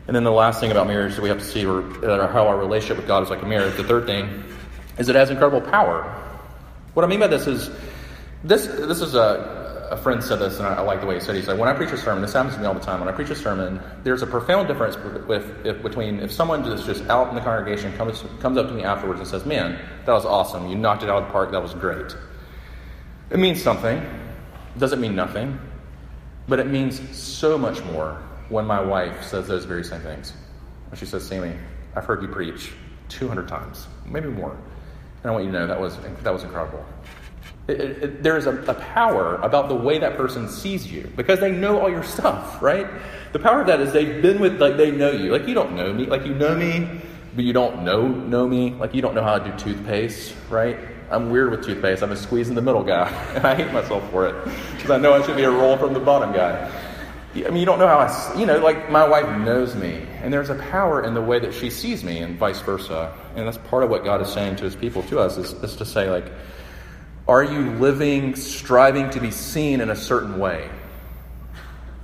And 0.07 0.15
then 0.15 0.23
the 0.23 0.31
last 0.31 0.59
thing 0.59 0.71
about 0.71 0.87
marriage 0.87 1.15
that 1.15 1.21
we 1.21 1.29
have 1.29 1.39
to 1.39 1.45
see, 1.45 1.65
or, 1.65 1.81
how 2.27 2.47
our 2.47 2.57
relationship 2.57 2.97
with 2.97 3.07
God 3.07 3.23
is 3.23 3.29
like 3.29 3.41
a 3.41 3.45
marriage, 3.45 3.75
the 3.75 3.83
third 3.83 4.05
thing 4.05 4.43
is 4.97 5.09
it 5.09 5.15
has 5.15 5.29
incredible 5.29 5.61
power. 5.61 6.03
What 6.93 7.03
I 7.03 7.07
mean 7.07 7.19
by 7.19 7.27
this 7.27 7.47
is, 7.47 7.69
this, 8.43 8.65
this 8.65 9.01
is 9.01 9.15
a, 9.15 9.56
a 9.89 9.97
friend 9.97 10.23
said 10.23 10.39
this, 10.39 10.57
and 10.57 10.67
I, 10.67 10.75
I, 10.75 10.81
like 10.81 11.01
the 11.01 11.07
way 11.07 11.15
he 11.15 11.21
said. 11.21 11.35
it. 11.35 11.39
He 11.39 11.45
said, 11.45 11.57
"When 11.57 11.69
I 11.69 11.73
preach 11.73 11.91
a 11.91 11.97
sermon, 11.97 12.21
this 12.21 12.33
happens 12.33 12.55
to 12.55 12.61
me 12.61 12.67
all 12.67 12.73
the 12.73 12.79
time. 12.79 12.99
When 12.99 13.09
I 13.09 13.11
preach 13.11 13.29
a 13.29 13.35
sermon, 13.35 13.81
there's 14.03 14.21
a 14.21 14.27
profound 14.27 14.67
difference 14.67 14.97
with, 15.27 15.65
if, 15.65 15.81
between 15.81 16.19
if 16.19 16.31
someone 16.31 16.63
is 16.65 16.85
just 16.85 17.03
out 17.09 17.29
in 17.29 17.35
the 17.35 17.41
congregation 17.41 17.95
comes 17.97 18.23
comes 18.39 18.57
up 18.57 18.67
to 18.67 18.73
me 18.73 18.83
afterwards 18.83 19.19
and 19.19 19.27
says, 19.27 19.45
"Man, 19.45 19.79
that 20.05 20.11
was 20.11 20.25
awesome. 20.25 20.67
You 20.67 20.75
knocked 20.75 21.03
it 21.03 21.09
out 21.09 21.21
of 21.21 21.27
the 21.27 21.31
park. 21.31 21.51
That 21.51 21.61
was 21.61 21.73
great." 21.73 22.15
It 23.29 23.39
means 23.39 23.61
something. 23.61 23.97
It 23.97 24.79
doesn't 24.79 25.01
mean 25.01 25.15
nothing, 25.15 25.59
but 26.47 26.59
it 26.59 26.67
means 26.67 27.01
so 27.17 27.57
much 27.57 27.83
more 27.85 28.21
when 28.49 28.65
my 28.65 28.79
wife 28.81 29.23
says 29.23 29.47
those 29.47 29.65
very 29.65 29.83
same 29.83 30.01
things. 30.01 30.33
When 30.89 30.97
she 30.97 31.05
says, 31.05 31.25
"Sammy, 31.27 31.53
I've 31.95 32.05
heard 32.05 32.21
you 32.21 32.27
preach 32.27 32.71
200 33.09 33.47
times, 33.47 33.87
maybe 34.05 34.27
more, 34.27 34.51
and 34.51 35.25
I 35.25 35.31
want 35.31 35.45
you 35.45 35.51
to 35.51 35.59
know 35.59 35.67
that 35.67 35.79
was 35.79 35.97
that 36.23 36.33
was 36.33 36.43
incredible." 36.43 36.85
It, 37.67 37.81
it, 37.81 38.23
there 38.23 38.37
is 38.37 38.47
a, 38.47 38.55
a, 38.63 38.73
power 38.73 39.35
about 39.35 39.67
the 39.67 39.75
way 39.75 39.99
that 39.99 40.15
person 40.15 40.47
sees 40.47 40.89
you 40.89 41.11
because 41.17 41.41
they 41.41 41.51
know 41.51 41.81
all 41.81 41.89
your 41.89 42.03
stuff, 42.03 42.61
right? 42.61 42.87
The 43.33 43.39
power 43.39 43.59
of 43.59 43.67
that 43.67 43.81
is 43.81 43.91
they've 43.91 44.21
been 44.21 44.39
with, 44.39 44.61
like, 44.61 44.77
they 44.77 44.89
know 44.89 45.11
you. 45.11 45.33
Like, 45.33 45.47
you 45.47 45.53
don't 45.53 45.75
know 45.75 45.93
me. 45.93 46.05
Like, 46.05 46.25
you 46.25 46.33
know 46.33 46.55
me, 46.55 47.01
but 47.35 47.43
you 47.43 47.51
don't 47.51 47.83
know 47.83 48.07
know 48.07 48.47
me. 48.47 48.71
Like, 48.71 48.93
you 48.93 49.01
don't 49.01 49.15
know 49.15 49.23
how 49.23 49.37
to 49.37 49.51
do 49.51 49.57
toothpaste, 49.57 50.33
right? 50.49 50.77
I'm 51.09 51.29
weird 51.29 51.51
with 51.51 51.65
toothpaste. 51.65 52.03
I'm 52.03 52.11
a 52.11 52.15
squeeze 52.15 52.49
in 52.49 52.55
the 52.55 52.61
middle 52.61 52.83
guy, 52.83 53.09
and 53.35 53.45
I 53.47 53.55
hate 53.55 53.71
myself 53.71 54.09
for 54.11 54.27
it 54.27 54.35
because 54.75 54.91
I 54.91 54.97
know 54.97 55.13
I 55.13 55.25
should 55.25 55.37
be 55.37 55.43
a 55.43 55.51
roll 55.51 55.77
from 55.77 55.93
the 55.93 55.99
bottom 55.99 56.33
guy. 56.33 56.71
I 57.35 57.49
mean, 57.49 57.57
you 57.57 57.65
don't 57.65 57.77
know 57.79 57.87
how 57.87 57.99
I, 57.99 58.39
you 58.39 58.45
know, 58.45 58.57
like 58.57 58.89
my 58.89 59.07
wife 59.07 59.27
knows 59.39 59.75
me, 59.75 60.05
and 60.21 60.33
there's 60.33 60.49
a 60.49 60.55
power 60.55 61.03
in 61.03 61.13
the 61.13 61.21
way 61.21 61.39
that 61.39 61.53
she 61.53 61.69
sees 61.69 62.03
me, 62.03 62.19
and 62.19 62.37
vice 62.37 62.61
versa. 62.61 63.13
And 63.35 63.45
that's 63.45 63.57
part 63.57 63.83
of 63.83 63.89
what 63.89 64.03
God 64.03 64.21
is 64.21 64.29
saying 64.29 64.55
to 64.57 64.63
His 64.63 64.75
people, 64.75 65.03
to 65.03 65.19
us, 65.19 65.37
is, 65.37 65.53
is 65.63 65.75
to 65.75 65.85
say, 65.85 66.09
like, 66.09 66.31
are 67.27 67.43
you 67.43 67.71
living, 67.71 68.35
striving 68.35 69.09
to 69.11 69.19
be 69.19 69.31
seen 69.31 69.81
in 69.81 69.89
a 69.89 69.95
certain 69.95 70.39
way? 70.39 70.69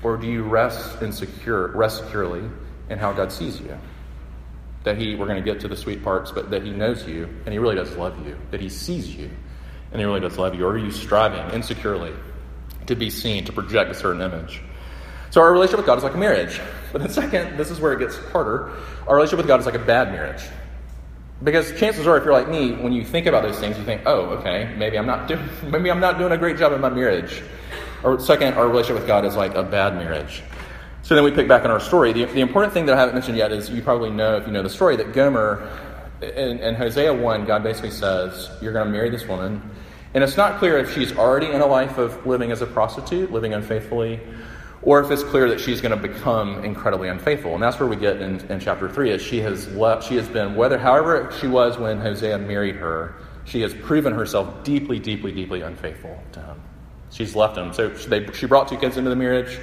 Or 0.04 0.18
do 0.18 0.28
you 0.28 0.44
rest 0.44 1.02
and 1.02 1.16
secure, 1.16 1.70
rest 1.70 2.04
securely 2.04 2.44
in 2.90 3.00
how 3.00 3.14
God 3.14 3.32
sees 3.32 3.60
you? 3.62 3.78
That 4.84 4.98
He, 4.98 5.16
we're 5.16 5.28
going 5.28 5.42
to 5.42 5.52
get 5.52 5.62
to 5.62 5.70
the 5.70 5.78
sweet 5.78 6.04
parts, 6.04 6.32
but 6.32 6.52
that 6.52 6.64
He 6.64 6.72
knows 6.72 7.08
you 7.08 7.30
and 7.46 7.54
He 7.54 7.58
really 7.58 7.76
does 7.76 7.96
love 7.96 8.26
you, 8.26 8.38
that 8.52 8.60
He 8.60 8.68
sees 8.68 9.16
you 9.16 9.30
and 9.92 10.02
He 10.02 10.06
really 10.06 10.20
does 10.20 10.38
love 10.38 10.56
you. 10.56 10.66
Or 10.66 10.74
are 10.74 10.78
you 10.78 10.92
striving 10.92 11.54
insecurely 11.56 12.14
to 12.88 12.96
be 12.96 13.10
seen, 13.10 13.46
to 13.46 13.54
project 13.54 13.92
a 13.92 13.94
certain 13.94 14.22
image? 14.22 14.62
So 15.30 15.42
our 15.42 15.52
relationship 15.52 15.78
with 15.78 15.86
God 15.88 15.98
is 15.98 16.04
like 16.04 16.14
a 16.14 16.18
marriage. 16.18 16.60
But 16.92 17.02
then, 17.02 17.10
second, 17.10 17.58
this 17.58 17.72
is 17.72 17.80
where 17.80 17.94
it 17.94 18.00
gets 18.00 18.18
harder. 18.18 18.72
Our 19.08 19.16
relationship 19.16 19.38
with 19.38 19.48
God 19.48 19.60
is 19.62 19.66
like 19.66 19.74
a 19.74 19.80
bad 19.80 20.12
marriage. 20.12 20.44
Because 21.44 21.78
chances 21.78 22.08
are, 22.08 22.18
if 22.18 22.24
you're 22.24 22.34
like 22.34 22.48
me, 22.48 22.72
when 22.74 22.94
you 22.94 23.04
think 23.04 23.26
about 23.26 23.44
those 23.44 23.60
things, 23.60 23.78
you 23.78 23.84
think, 23.84 24.02
"Oh, 24.06 24.22
okay, 24.38 24.74
maybe 24.78 24.98
I'm 24.98 25.08
not 25.08 25.28
doing, 25.30 25.48
maybe 25.70 25.92
I'm 25.92 26.00
not 26.00 26.18
doing 26.18 26.32
a 26.32 26.38
great 26.38 26.58
job 26.58 26.72
in 26.74 26.82
my 26.82 26.90
marriage." 26.90 27.42
Or 28.04 28.20
second, 28.20 28.56
our 28.56 28.68
relationship 28.68 29.00
with 29.00 29.08
God 29.08 29.26
is 29.26 29.36
like 29.36 29.56
a 29.56 29.64
bad 29.64 29.96
marriage. 29.96 30.44
So 31.04 31.16
then 31.16 31.24
we 31.24 31.32
pick 31.32 31.48
back 31.48 31.66
on 31.66 31.72
our 31.72 31.80
story. 31.80 32.14
The, 32.14 32.26
the 32.26 32.40
important 32.40 32.74
thing 32.74 32.86
that 32.86 32.96
I 32.96 33.00
haven't 33.00 33.16
mentioned 33.16 33.38
yet 33.38 33.52
is 33.52 33.70
you 33.70 33.82
probably 33.82 34.10
know, 34.10 34.38
if 34.38 34.48
you 34.48 34.54
know 34.54 34.64
the 34.64 34.70
story, 34.70 34.96
that 34.98 35.14
Gomer, 35.14 35.70
in, 36.22 36.60
in 36.60 36.76
Hosea 36.76 37.14
1, 37.14 37.46
God 37.46 37.64
basically 37.64 37.92
says, 37.92 38.50
You're 38.62 38.74
going 38.74 38.86
to 38.86 38.92
marry 38.92 39.10
this 39.10 39.26
woman. 39.28 39.62
And 40.14 40.24
it's 40.24 40.38
not 40.38 40.60
clear 40.60 40.78
if 40.78 40.94
she's 40.94 41.18
already 41.18 41.48
in 41.48 41.62
a 41.62 41.66
life 41.66 41.98
of 41.98 42.26
living 42.26 42.52
as 42.52 42.62
a 42.62 42.68
prostitute, 42.68 43.32
living 43.32 43.54
unfaithfully, 43.54 44.20
or 44.86 45.00
if 45.00 45.10
it's 45.12 45.24
clear 45.24 45.50
that 45.50 45.60
she's 45.60 45.82
going 45.82 45.98
to 45.98 46.08
become 46.08 46.64
incredibly 46.64 47.08
unfaithful. 47.08 47.54
And 47.54 47.64
that's 47.64 47.80
where 47.80 47.88
we 47.88 47.96
get 47.96 48.22
in, 48.22 48.40
in 48.52 48.60
chapter 48.60 48.90
3 48.90 49.12
is 49.12 49.22
she 49.22 49.40
has 49.40 49.68
left, 49.76 50.08
she 50.08 50.16
has 50.16 50.28
been, 50.28 50.56
whether 50.56 50.78
however 50.78 51.34
she 51.40 51.48
was 51.48 51.78
when 51.78 52.00
Hosea 52.00 52.38
married 52.38 52.76
her, 52.76 53.16
she 53.46 53.62
has 53.62 53.74
proven 53.74 54.14
herself 54.14 54.64
deeply, 54.64 55.00
deeply, 55.00 55.32
deeply 55.32 55.62
unfaithful 55.62 56.22
to 56.34 56.42
him. 56.42 56.62
She's 57.12 57.36
left 57.36 57.58
him. 57.58 57.74
So 57.74 57.90
they, 57.90 58.32
she 58.34 58.46
brought 58.46 58.68
two 58.68 58.78
kids 58.78 58.98
into 58.98 59.10
the 59.10 59.16
marriage. 59.16 59.60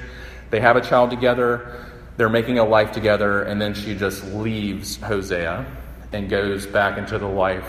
They 0.51 0.61
have 0.61 0.77
a 0.77 0.81
child 0.81 1.11
together. 1.11 1.87
They're 2.17 2.29
making 2.29 2.59
a 2.59 2.65
life 2.65 2.93
together. 2.93 3.43
And 3.43 3.61
then 3.61 3.75
she 3.75 3.95
just 3.95 4.25
leaves 4.27 4.97
Hosea 4.97 5.67
and 6.13 6.29
goes 6.29 6.67
back 6.67 6.99
into 6.99 7.19
the 7.19 7.27
life, 7.27 7.69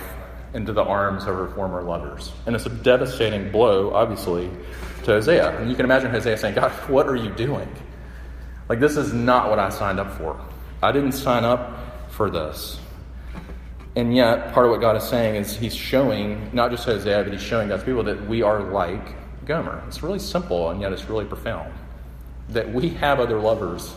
into 0.54 0.74
the 0.74 0.84
arms 0.84 1.24
of 1.24 1.36
her 1.36 1.48
former 1.50 1.82
lovers. 1.82 2.32
And 2.46 2.56
it's 2.56 2.66
a 2.66 2.70
devastating 2.70 3.52
blow, 3.52 3.94
obviously, 3.94 4.50
to 5.04 5.12
Hosea. 5.12 5.58
And 5.60 5.70
you 5.70 5.76
can 5.76 5.86
imagine 5.86 6.12
Hosea 6.12 6.38
saying, 6.38 6.56
God, 6.56 6.72
what 6.90 7.08
are 7.08 7.16
you 7.16 7.30
doing? 7.32 7.70
Like, 8.70 8.80
this 8.80 8.98
is 8.98 9.14
not 9.14 9.50
what 9.50 9.60
I 9.60 9.70
signed 9.70 10.00
up 10.00 10.18
for. 10.18 10.40
I 10.82 10.92
didn't 10.92 11.12
sign 11.12 11.44
up 11.44 12.10
for 12.10 12.30
this. 12.30 12.80
And 13.96 14.16
yet, 14.16 14.54
part 14.54 14.66
of 14.66 14.72
what 14.72 14.80
God 14.80 14.96
is 14.96 15.04
saying 15.04 15.36
is 15.36 15.56
He's 15.56 15.76
showing, 15.76 16.50
not 16.54 16.72
just 16.72 16.86
Hosea, 16.86 17.24
but 17.24 17.34
He's 17.34 17.42
showing 17.42 17.68
God's 17.68 17.84
people 17.84 18.04
that 18.04 18.26
we 18.28 18.42
are 18.42 18.62
like 18.62 19.16
Gomer. 19.46 19.84
It's 19.88 20.02
really 20.02 20.20
simple, 20.20 20.70
and 20.70 20.80
yet 20.80 20.94
it's 20.94 21.10
really 21.10 21.26
profound. 21.26 21.74
That 22.50 22.72
we 22.72 22.90
have 22.90 23.20
other 23.20 23.40
lovers, 23.40 23.94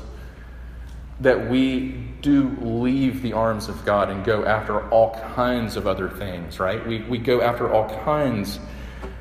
that 1.20 1.49
we 1.49 1.90
do 2.23 2.56
leave 2.61 3.23
the 3.23 3.32
arms 3.32 3.68
of 3.68 3.84
God 3.84 4.11
and 4.11 4.25
go 4.25 4.44
after 4.44 4.88
all 4.90 5.14
kinds 5.37 5.76
of 5.76 5.87
other 5.87 6.08
things, 6.08 6.58
right? 6.58 6.84
We, 6.87 7.02
we 7.02 7.18
go 7.18 7.40
after 7.40 7.73
all 7.73 7.88
kinds 8.04 8.58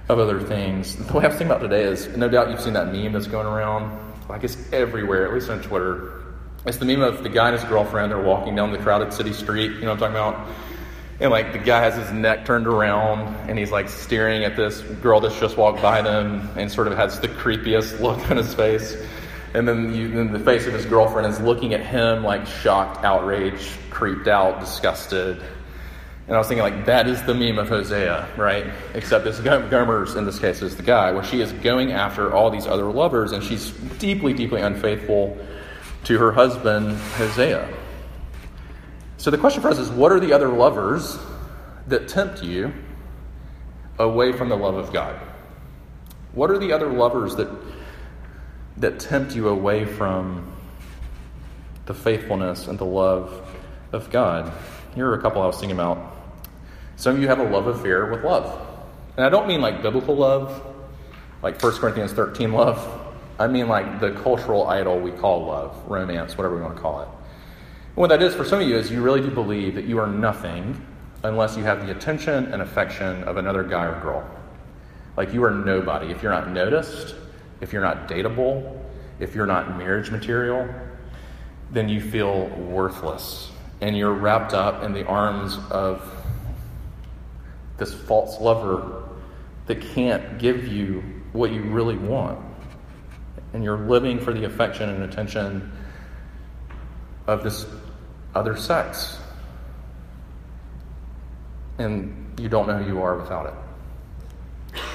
of 0.09 0.19
other 0.19 0.39
things. 0.41 0.95
The 0.95 1.13
was 1.13 1.23
thinking 1.23 1.47
about 1.47 1.61
today 1.61 1.83
is 1.83 2.07
no 2.17 2.27
doubt 2.27 2.49
you've 2.49 2.61
seen 2.61 2.73
that 2.73 2.91
meme 2.91 3.13
that's 3.13 3.27
going 3.27 3.47
around. 3.47 3.99
Like 4.29 4.43
it's 4.43 4.57
everywhere, 4.73 5.27
at 5.27 5.33
least 5.33 5.49
on 5.49 5.61
Twitter. 5.61 6.23
It's 6.65 6.77
the 6.77 6.85
meme 6.85 7.01
of 7.01 7.23
the 7.23 7.29
guy 7.29 7.49
and 7.49 7.59
his 7.59 7.67
girlfriend. 7.69 8.11
They're 8.11 8.21
walking 8.21 8.55
down 8.55 8.71
the 8.71 8.77
crowded 8.77 9.13
city 9.13 9.33
street. 9.33 9.71
You 9.71 9.81
know 9.81 9.93
what 9.93 10.03
I'm 10.03 10.13
talking 10.13 10.15
about? 10.15 10.55
And 11.19 11.31
like 11.31 11.53
the 11.53 11.59
guy 11.59 11.79
has 11.79 11.95
his 11.95 12.11
neck 12.11 12.45
turned 12.45 12.67
around 12.67 13.49
and 13.49 13.57
he's 13.57 13.71
like 13.71 13.87
staring 13.87 14.43
at 14.43 14.55
this 14.55 14.81
girl 15.01 15.19
that's 15.19 15.39
just 15.39 15.57
walked 15.57 15.81
by 15.81 16.01
them 16.01 16.49
and 16.57 16.71
sort 16.71 16.87
of 16.87 16.97
has 16.97 17.19
the 17.19 17.27
creepiest 17.27 17.99
look 17.99 18.29
on 18.29 18.37
his 18.37 18.53
face. 18.53 18.97
And 19.53 19.67
then, 19.67 19.93
you, 19.93 20.09
then 20.09 20.33
the 20.33 20.39
face 20.39 20.65
of 20.65 20.73
his 20.73 20.85
girlfriend 20.85 21.31
is 21.31 21.39
looking 21.39 21.73
at 21.73 21.81
him 21.81 22.23
like 22.23 22.45
shocked, 22.47 23.05
outraged, 23.05 23.77
creeped 23.91 24.27
out, 24.27 24.59
disgusted. 24.59 25.41
And 26.25 26.35
I 26.35 26.39
was 26.39 26.47
thinking, 26.47 26.63
like, 26.63 26.85
that 26.85 27.07
is 27.07 27.21
the 27.23 27.33
meme 27.33 27.59
of 27.59 27.67
Hosea, 27.67 28.29
right? 28.37 28.67
Except 28.93 29.25
this 29.25 29.39
Gomer's, 29.41 30.15
in 30.15 30.25
this 30.25 30.39
case, 30.39 30.61
is 30.61 30.77
the 30.77 30.83
guy, 30.83 31.11
where 31.11 31.23
she 31.23 31.41
is 31.41 31.51
going 31.51 31.91
after 31.91 32.33
all 32.33 32.49
these 32.49 32.65
other 32.65 32.85
lovers, 32.85 33.33
and 33.33 33.43
she's 33.43 33.71
deeply, 33.99 34.33
deeply 34.33 34.61
unfaithful 34.61 35.37
to 36.05 36.17
her 36.17 36.31
husband, 36.31 36.97
Hosea. 37.17 37.67
So 39.17 39.31
the 39.31 39.37
question 39.37 39.61
for 39.61 39.69
us 39.69 39.79
is 39.79 39.89
what 39.89 40.11
are 40.13 40.19
the 40.19 40.31
other 40.31 40.47
lovers 40.47 41.17
that 41.87 42.07
tempt 42.07 42.41
you 42.41 42.73
away 43.99 44.31
from 44.31 44.47
the 44.47 44.57
love 44.57 44.75
of 44.75 44.93
God? 44.93 45.19
What 46.33 46.49
are 46.51 46.57
the 46.57 46.71
other 46.71 46.87
lovers 46.87 47.35
that, 47.35 47.49
that 48.77 48.99
tempt 48.99 49.35
you 49.35 49.49
away 49.49 49.85
from 49.85 50.51
the 51.85 51.93
faithfulness 51.93 52.67
and 52.67 52.79
the 52.79 52.85
love 52.85 53.45
of 53.91 54.09
God? 54.09 54.51
Here 54.95 55.09
are 55.09 55.15
a 55.15 55.21
couple 55.21 55.41
I 55.41 55.47
was 55.47 55.57
thinking 55.57 55.77
about. 55.77 56.12
Some 57.03 57.17
of 57.17 57.21
you 57.21 57.27
have 57.27 57.39
a 57.39 57.43
love 57.43 57.67
affair 57.67 58.05
with 58.05 58.23
love. 58.23 58.65
And 59.17 59.25
I 59.25 59.29
don't 59.29 59.45
mean 59.45 59.59
like 59.59 59.81
biblical 59.81 60.15
love, 60.15 60.65
like 61.41 61.61
1 61.61 61.73
Corinthians 61.73 62.13
13 62.13 62.53
love. 62.53 62.79
I 63.37 63.47
mean 63.47 63.67
like 63.67 63.99
the 63.99 64.11
cultural 64.11 64.69
idol 64.69 65.01
we 65.01 65.11
call 65.11 65.45
love, 65.45 65.75
romance, 65.85 66.37
whatever 66.37 66.55
we 66.55 66.61
want 66.61 66.77
to 66.77 66.81
call 66.81 67.01
it. 67.01 67.09
And 67.87 67.97
what 67.97 68.07
that 68.07 68.21
is 68.21 68.33
for 68.33 68.45
some 68.45 68.61
of 68.61 68.69
you 68.69 68.77
is 68.77 68.89
you 68.89 69.01
really 69.01 69.19
do 69.19 69.29
believe 69.29 69.75
that 69.75 69.83
you 69.83 69.99
are 69.99 70.07
nothing 70.07 70.81
unless 71.23 71.57
you 71.57 71.63
have 71.63 71.85
the 71.85 71.91
attention 71.91 72.45
and 72.53 72.61
affection 72.61 73.25
of 73.25 73.35
another 73.35 73.63
guy 73.63 73.83
or 73.83 73.99
girl. 73.99 74.25
Like 75.17 75.33
you 75.33 75.43
are 75.43 75.51
nobody 75.51 76.09
if 76.09 76.23
you're 76.23 76.31
not 76.31 76.51
noticed, 76.51 77.15
if 77.59 77.73
you're 77.73 77.81
not 77.81 78.07
dateable, 78.07 78.79
if 79.19 79.35
you're 79.35 79.45
not 79.45 79.77
marriage 79.77 80.09
material, 80.09 80.73
then 81.69 81.89
you 81.89 81.99
feel 81.99 82.47
worthless. 82.47 83.51
And 83.81 83.97
you're 83.97 84.13
wrapped 84.13 84.53
up 84.53 84.83
in 84.83 84.93
the 84.93 85.05
arms 85.05 85.59
of 85.69 86.09
this 87.77 87.93
false 87.93 88.39
lover 88.39 89.03
that 89.65 89.81
can't 89.81 90.37
give 90.37 90.67
you 90.67 91.03
what 91.31 91.51
you 91.51 91.63
really 91.63 91.97
want. 91.97 92.39
And 93.53 93.63
you're 93.63 93.77
living 93.77 94.19
for 94.19 94.33
the 94.33 94.45
affection 94.45 94.89
and 94.89 95.03
attention 95.03 95.71
of 97.27 97.43
this 97.43 97.65
other 98.35 98.55
sex. 98.55 99.17
And 101.77 102.39
you 102.39 102.49
don't 102.49 102.67
know 102.67 102.77
who 102.77 102.93
you 102.93 103.01
are 103.01 103.17
without 103.17 103.47
it. 103.47 103.53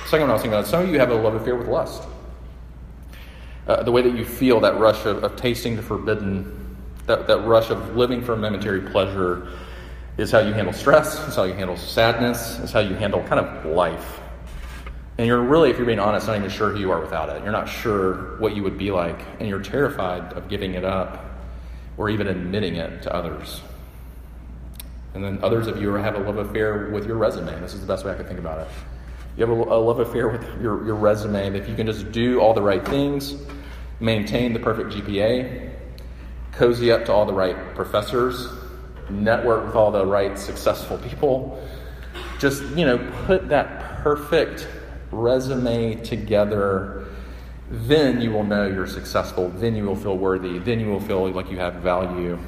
Second 0.07 0.23
one 0.23 0.31
I 0.31 0.33
was 0.35 0.43
thinking 0.43 0.59
about, 0.59 0.67
some 0.69 0.85
of 0.85 0.89
you 0.89 0.99
have 0.99 1.11
a 1.11 1.15
love 1.15 1.35
affair 1.35 1.55
with 1.55 1.69
lust. 1.69 2.03
Uh, 3.67 3.83
the 3.83 3.93
way 3.93 4.03
that 4.03 4.17
you 4.17 4.25
feel 4.25 4.61
that 4.61 4.79
rush 4.79 5.05
of, 5.05 5.23
of 5.23 5.37
tasting 5.37 5.77
the 5.77 5.83
forbidden, 5.83 6.77
that, 7.07 7.27
that 7.27 7.45
rush 7.45 7.71
of 7.71 7.97
living 7.97 8.23
for 8.23 8.35
momentary 8.35 8.81
pleasure, 8.81 9.49
is 10.19 10.33
how 10.33 10.41
you 10.41 10.53
handle 10.53 10.73
stress, 10.73 11.17
is 11.29 11.37
how 11.37 11.45
you 11.45 11.55
handle 11.55 11.77
sadness, 11.77 12.59
is 12.59 12.73
how 12.73 12.81
you 12.81 12.95
handle 12.95 13.23
kind 13.23 13.41
of 13.41 13.67
life. 13.67 14.21
And 15.17 15.27
you're 15.27 15.41
really, 15.41 15.71
if 15.71 15.77
you're 15.77 15.87
being 15.87 16.01
honest, 16.01 16.27
not 16.27 16.37
even 16.37 16.51
sure 16.51 16.71
who 16.71 16.81
you 16.81 16.91
are 16.91 17.01
without 17.01 17.29
it. 17.29 17.43
You're 17.43 17.53
not 17.53 17.69
sure 17.69 18.37
what 18.39 18.55
you 18.55 18.63
would 18.65 18.77
be 18.77 18.91
like, 18.91 19.21
and 19.39 19.49
you're 19.49 19.63
terrified 19.63 20.33
of 20.33 20.49
giving 20.49 20.75
it 20.75 20.85
up 20.85 21.25
or 21.97 22.11
even 22.11 22.27
admitting 22.27 22.77
it 22.77 23.03
to 23.03 23.15
others. 23.15 23.63
And 25.15 25.25
then 25.25 25.39
others 25.43 25.69
of 25.69 25.81
you 25.81 25.93
have 25.95 26.17
a 26.17 26.19
love 26.19 26.39
affair 26.39 26.91
with 26.91 27.07
your 27.07 27.17
resume. 27.17 27.59
This 27.61 27.75
is 27.75 27.81
the 27.81 27.87
best 27.87 28.05
way 28.05 28.13
I 28.13 28.15
could 28.15 28.27
think 28.27 28.39
about 28.39 28.61
it. 28.61 28.69
You 29.37 29.47
have 29.47 29.57
a, 29.57 29.63
a 29.63 29.79
love 29.79 30.01
affair 30.01 30.29
with 30.29 30.43
your, 30.61 30.85
your 30.85 30.97
resume. 30.97 31.57
If 31.57 31.69
you 31.69 31.77
can 31.77 31.87
just 31.87 32.11
do 32.11 32.41
all 32.41 32.55
the 32.55 32.63
right 32.63 32.85
things, 32.87 33.37
maintain 34.01 34.53
the 34.53 34.61
perfect 34.61 34.91
GPA, 34.91 35.73
cozy 36.53 36.91
up 36.91 37.05
to 37.05 37.13
all 37.13 37.25
the 37.25 37.33
right 37.33 37.57
professors, 37.75 38.49
network 39.11 39.67
with 39.67 39.75
all 39.75 39.91
the 39.91 40.05
right 40.05 40.39
successful 40.39 40.99
people, 40.99 41.63
just, 42.39 42.63
you 42.77 42.87
know, 42.87 42.99
put 43.27 43.49
that 43.49 44.03
perfect 44.03 44.69
resume 45.11 45.97
together, 46.03 47.07
then 47.71 48.21
you 48.21 48.31
will 48.31 48.45
know 48.45 48.67
you're 48.67 48.87
successful. 48.87 49.49
Then 49.51 49.75
you 49.77 49.85
will 49.85 49.97
feel 49.97 50.17
worthy. 50.17 50.59
Then 50.59 50.81
you 50.81 50.87
will 50.87 51.01
feel 51.01 51.31
like 51.31 51.51
you 51.51 51.59
have 51.59 51.75
value. 51.75 52.39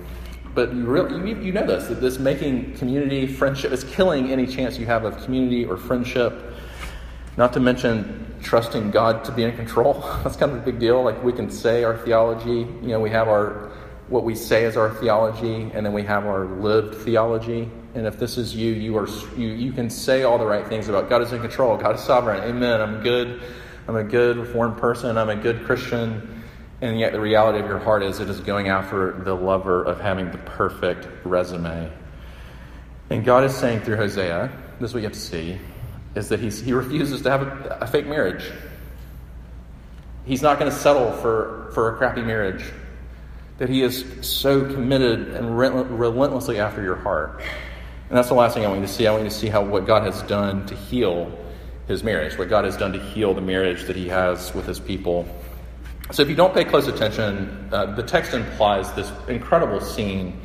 But 0.55 0.75
you, 0.75 0.85
really, 0.85 1.31
you, 1.31 1.37
you 1.41 1.53
know 1.53 1.67
this 1.67 1.87
that 1.89 2.01
this 2.01 2.19
making 2.19 2.75
community, 2.75 3.27
friendship 3.27 3.73
is 3.73 3.85
killing 3.85 4.33
any 4.33 4.47
chance 4.47 4.79
you 4.79 4.87
have 4.87 5.05
of 5.05 5.23
community 5.25 5.65
or 5.65 5.77
friendship. 5.77 6.55
Not 7.37 7.53
to 7.53 7.61
mention 7.61 8.35
trusting 8.43 8.91
God 8.91 9.25
to 9.25 9.33
be 9.33 9.45
in 9.45 9.55
control. 9.55 9.95
That's 10.25 10.37
kind 10.37 10.53
of 10.53 10.59
a 10.59 10.63
big 10.63 10.79
deal. 10.79 11.03
Like 11.03 11.23
we 11.23 11.33
can 11.33 11.51
say 11.51 11.85
our 11.85 11.97
theology, 11.99 12.67
you 12.83 12.89
know, 12.89 13.01
we 13.01 13.11
have 13.11 13.29
our 13.29 13.71
what 14.11 14.25
we 14.25 14.35
say 14.35 14.65
is 14.65 14.77
our 14.77 14.91
theology, 14.91 15.71
and 15.73 15.87
then 15.87 15.93
we 15.93 16.03
have 16.03 16.27
our 16.27 16.45
lived 16.45 16.97
theology. 16.97 17.71
And 17.95 18.07
if 18.07 18.19
this 18.19 18.37
is 18.37 18.55
you, 18.55 18.73
you 18.73 18.99
are 18.99 19.09
you, 19.37 19.49
you 19.49 19.73
can 19.73 19.89
say 19.89 20.25
all 20.25 20.37
the 20.37 20.45
right 20.45 20.67
things 20.67 20.89
about 20.89 21.09
God 21.09 21.23
is 21.23 21.33
in 21.33 21.41
control, 21.41 21.77
God 21.77 21.95
is 21.95 22.03
sovereign. 22.03 22.43
Amen. 22.43 22.81
I'm 22.81 23.03
good. 23.03 23.41
I'm 23.89 23.97
a 23.97 24.05
good 24.05 24.37
reformed 24.37 24.79
person. 24.79 25.17
I'm 25.17 25.31
a 25.31 25.37
good 25.37 25.65
Christian. 25.65 26.43
And 26.81 26.99
yet 26.99 27.13
the 27.13 27.21
reality 27.21 27.59
of 27.59 27.67
your 27.67 27.79
heart 27.79 28.03
is 28.03 28.21
it 28.21 28.29
is 28.29 28.41
going 28.41 28.69
after 28.69 29.13
the 29.13 29.35
lover 29.35 29.85
of 29.85 30.01
having 30.01 30.31
the 30.31 30.39
perfect 30.39 31.07
resume. 31.25 31.91
And 33.11 33.25
God 33.25 33.45
is 33.45 33.55
saying 33.55 33.81
through 33.81 33.97
Hosea, 33.97 34.51
this 34.81 34.91
is 34.91 34.95
what 34.95 35.01
you 35.01 35.07
have 35.07 35.13
to 35.13 35.21
see, 35.21 35.59
is 36.15 36.29
that 36.31 36.41
he's, 36.41 36.61
he 36.61 36.73
refuses 36.73 37.23
to 37.23 37.31
have 37.31 37.43
a, 37.43 37.79
a 37.83 37.87
fake 37.87 38.07
marriage. 38.07 38.51
He's 40.25 40.43
not 40.43 40.59
going 40.59 40.71
to 40.71 40.77
settle 40.77 41.13
for, 41.13 41.71
for 41.75 41.95
a 41.95 41.99
crappy 41.99 42.23
marriage 42.23 42.65
that 43.61 43.69
He 43.69 43.83
is 43.83 44.07
so 44.23 44.65
committed 44.73 45.35
and 45.35 45.57
relentlessly 45.57 46.59
after 46.59 46.83
your 46.83 46.97
heart. 46.97 47.43
And 48.09 48.17
that's 48.17 48.29
the 48.29 48.35
last 48.35 48.55
thing 48.55 48.65
I 48.65 48.69
want 48.69 48.81
you 48.81 48.87
to 48.87 48.93
see. 48.93 49.07
I 49.07 49.13
want 49.13 49.23
you 49.23 49.29
to 49.29 49.37
see 49.37 49.49
how 49.49 49.63
what 49.63 49.87
God 49.87 50.03
has 50.03 50.23
done 50.23 50.67
to 50.67 50.75
heal 50.75 51.31
His 51.87 52.03
marriage, 52.03 52.39
what 52.39 52.49
God 52.49 52.65
has 52.65 52.79
done 52.79 52.95
to 52.95 52.99
heal 52.99 53.35
the 53.35 53.43
marriage 53.43 53.85
that 53.85 53.97
He 53.97 54.09
has 54.09 54.55
with 54.55 54.65
His 54.65 54.81
people. 54.81 55.29
So, 56.11 56.23
if 56.23 56.31
you 56.31 56.35
don't 56.35 56.55
pay 56.55 56.65
close 56.65 56.89
attention, 56.89 57.69
uh, 57.71 57.95
the 57.95 58.03
text 58.03 58.33
implies 58.33 58.91
this 58.95 59.13
incredible 59.29 59.83
scene 59.83 60.41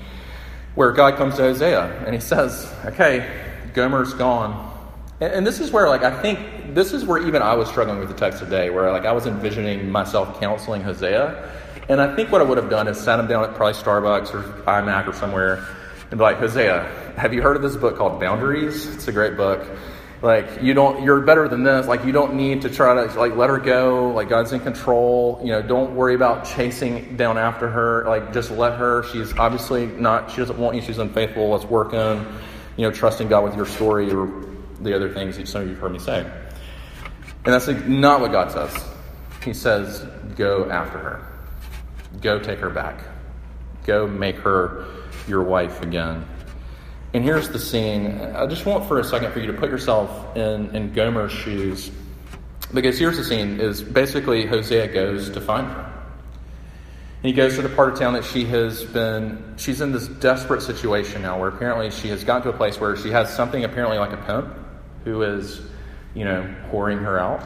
where 0.76 0.92
God 0.92 1.16
comes 1.16 1.38
to 1.38 1.44
Hosea 1.44 2.04
and 2.06 2.14
He 2.14 2.20
says, 2.20 2.70
"Okay, 2.84 3.26
Gomer's 3.74 4.14
gone." 4.14 4.74
And, 5.22 5.32
and 5.32 5.48
this 5.48 5.62
is 5.62 5.72
where, 5.72 5.88
like, 5.88 6.04
I 6.04 6.22
think 6.22 6.76
this 6.76 6.92
is 6.92 7.06
where 7.06 7.26
even 7.26 7.42
I 7.42 7.56
was 7.56 7.70
struggling 7.70 8.00
with 8.00 8.10
the 8.10 8.16
text 8.16 8.40
today, 8.40 8.72
where 8.72 8.92
like 8.92 9.06
I 9.06 9.14
was 9.14 9.26
envisioning 9.26 9.90
myself 9.90 10.38
counseling 10.42 10.82
Hosea 10.82 11.50
and 11.90 12.02
I 12.02 12.16
think 12.16 12.32
what 12.32 12.42
I 12.42 12.44
would 12.44 12.58
have 12.58 12.70
done 12.70 12.88
is 12.88 13.00
sat 13.00 13.20
him 13.20 13.28
down 13.28 13.44
at 13.44 13.56
probably 13.56 13.80
Starbucks 13.80 14.34
or 14.34 14.42
iMac 14.64 15.08
or 15.08 15.14
somewhere 15.14 15.66
and 16.12 16.18
be 16.18 16.24
like, 16.24 16.38
Hosea, 16.38 17.14
have 17.18 17.34
you 17.34 17.42
heard 17.42 17.56
of 17.56 17.62
this 17.62 17.76
book 17.76 17.98
called 17.98 18.20
Boundaries? 18.20 18.88
It's 18.88 19.08
a 19.08 19.12
great 19.12 19.38
book. 19.38 19.68
Like 20.22 20.62
you 20.62 20.74
don't, 20.74 21.04
you're 21.04 21.22
better 21.22 21.48
than 21.48 21.64
this. 21.64 21.88
Like 21.88 22.06
you 22.06 22.12
don't 22.12 22.36
need 22.36 22.64
to 22.64 22.70
try 22.70 22.94
to 22.94 23.20
like 23.20 23.36
let 23.36 23.50
her 23.50 23.60
go. 23.60 24.12
Like 24.12 24.30
God's 24.30 24.54
in 24.54 24.60
control. 24.60 25.40
You 25.44 25.52
know, 25.52 25.62
don't 25.62 25.96
worry 25.96 26.16
about 26.16 26.46
chasing 26.46 27.16
down 27.18 27.38
after 27.38 27.70
her. 27.70 28.06
Like 28.06 28.34
just 28.34 28.50
let 28.50 28.80
her. 28.80 29.04
She's 29.12 29.38
obviously 29.38 29.86
not. 29.86 30.32
She 30.32 30.38
doesn't 30.38 30.58
want 30.58 30.76
you. 30.76 30.82
She's 30.82 30.98
unfaithful. 30.98 31.50
Let's 31.50 31.66
work 31.66 31.94
on, 31.94 32.40
you 32.78 32.88
know, 32.88 32.92
trusting 32.92 33.28
God 33.28 33.44
with 33.44 33.56
your 33.56 33.66
story 33.66 34.12
or 34.12 34.46
the 34.80 34.96
other 34.96 35.14
things 35.14 35.38
that 35.38 35.48
some 35.48 35.64
of 35.64 35.70
you've 35.70 35.80
heard 35.80 35.92
me 35.92 36.00
say. 36.00 36.22
And 36.22 37.54
that's 37.54 37.68
not 37.68 38.22
what 38.22 38.32
God 38.32 38.52
says. 38.52 38.84
He 39.44 39.54
says, 39.54 40.04
go 40.36 40.70
after 40.72 40.98
her. 40.98 41.35
Go 42.26 42.40
take 42.40 42.58
her 42.58 42.72
back. 42.72 43.04
Go 43.84 44.08
make 44.08 44.38
her 44.38 44.88
your 45.28 45.44
wife 45.44 45.84
again. 45.84 46.26
And 47.14 47.24
here's 47.24 47.50
the 47.50 47.60
scene. 47.60 48.20
I 48.20 48.48
just 48.48 48.66
want 48.66 48.88
for 48.88 48.98
a 48.98 49.04
second 49.04 49.32
for 49.32 49.40
you 49.40 49.46
to 49.46 49.54
put 49.54 49.70
yourself 49.70 50.36
in, 50.36 50.76
in 50.76 50.92
Gomer's 50.92 51.32
shoes. 51.32 51.92
Because 52.74 52.98
here's 52.98 53.18
the 53.18 53.24
scene 53.24 53.60
is 53.60 53.84
basically 53.84 54.48
Hosea 54.48 54.88
goes 54.88 55.30
to 55.30 55.40
find 55.40 55.68
her. 55.68 55.82
And 55.82 57.28
he 57.28 57.32
goes 57.32 57.58
to 57.58 57.62
the 57.62 57.70
part 57.70 57.94
of 57.94 58.00
town 58.00 58.14
that 58.14 58.26
she 58.26 58.44
has 58.46 58.84
been, 58.86 59.54
she's 59.58 59.80
in 59.80 59.92
this 59.92 60.08
desperate 60.08 60.64
situation 60.64 61.22
now 61.22 61.40
where 61.40 61.50
apparently 61.50 61.92
she 61.92 62.08
has 62.08 62.24
gotten 62.24 62.42
to 62.42 62.50
a 62.50 62.58
place 62.58 62.80
where 62.80 62.98
she 62.98 63.12
has 63.12 63.32
something 63.32 63.64
apparently 63.64 64.00
like 64.00 64.14
a 64.14 64.18
pimp 64.26 64.52
who 65.04 65.22
is, 65.22 65.62
you 66.16 66.26
know, 66.26 66.52
whoring 66.72 67.04
her 67.04 67.20
out. 67.20 67.44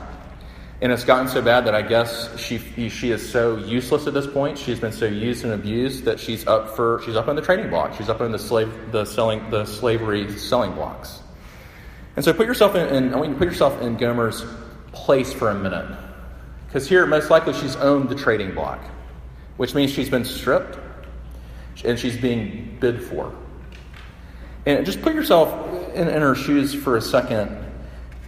And 0.82 0.94
it's 0.94 1.04
gotten 1.04 1.28
so 1.28 1.42
bad 1.42 1.66
that 1.66 1.76
I 1.76 1.82
guess 1.82 2.40
she 2.40 2.58
she 2.90 3.12
is 3.12 3.30
so 3.30 3.58
useless 3.58 4.08
at 4.08 4.14
this 4.14 4.28
point. 4.28 4.58
She's 4.58 4.80
been 4.80 4.94
so 4.94 5.06
used 5.06 5.44
and 5.44 5.54
abused 5.54 6.06
that 6.06 6.22
she's 6.22 6.48
up 6.48 6.76
for 6.76 7.02
she's 7.06 7.18
up 7.18 7.28
on 7.28 7.36
the 7.36 7.42
trading 7.42 7.70
block. 7.70 7.96
She's 7.98 8.08
up 8.08 8.22
on 8.22 8.32
the 8.32 8.40
slave 8.40 8.72
the 8.92 9.04
selling 9.04 9.50
the 9.50 9.66
slavery 9.66 10.32
selling 10.38 10.72
blocks. 10.72 11.22
And 12.16 12.24
so 12.24 12.34
put 12.34 12.48
yourself 12.48 12.76
in, 12.76 12.88
in 12.96 13.14
I 13.14 13.18
want 13.18 13.30
you 13.30 13.36
to 13.36 13.40
put 13.40 13.48
yourself 13.50 13.82
in 13.82 13.98
Gomer's 13.98 14.46
place 14.94 15.34
for 15.34 15.50
a 15.50 15.56
minute, 15.56 15.98
because 16.68 16.88
here 16.88 17.06
most 17.06 17.30
likely 17.30 17.54
she's 17.54 17.76
owned 17.76 18.08
the 18.08 18.16
trading 18.16 18.54
block, 18.54 18.80
which 19.58 19.76
means 19.76 19.92
she's 19.92 20.10
been 20.10 20.26
stripped 20.26 20.80
and 21.84 22.00
she's 22.00 22.18
being 22.18 22.78
bid 22.80 23.04
for. 23.04 23.36
And 24.66 24.86
just 24.86 25.02
put 25.02 25.14
yourself 25.14 25.94
in, 25.94 26.08
in 26.08 26.22
her 26.22 26.36
shoes 26.36 26.74
for 26.74 26.96
a 26.96 27.02
second 27.02 27.69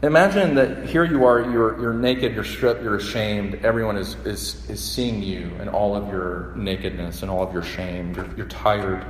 Imagine 0.03 0.55
that 0.55 0.87
here 0.87 1.03
you 1.03 1.25
are, 1.25 1.41
you're, 1.41 1.79
you're 1.79 1.93
naked, 1.93 2.33
you're 2.33 2.43
stripped, 2.43 2.81
you're 2.81 2.95
ashamed. 2.95 3.63
Everyone 3.63 3.97
is, 3.97 4.15
is, 4.25 4.67
is 4.67 4.83
seeing 4.83 5.21
you 5.21 5.51
and 5.59 5.69
all 5.69 5.95
of 5.95 6.07
your 6.07 6.53
nakedness 6.55 7.21
and 7.21 7.29
all 7.29 7.43
of 7.43 7.53
your 7.53 7.61
shame. 7.61 8.15
You're, 8.15 8.27
you're 8.35 8.47
tired. 8.47 9.05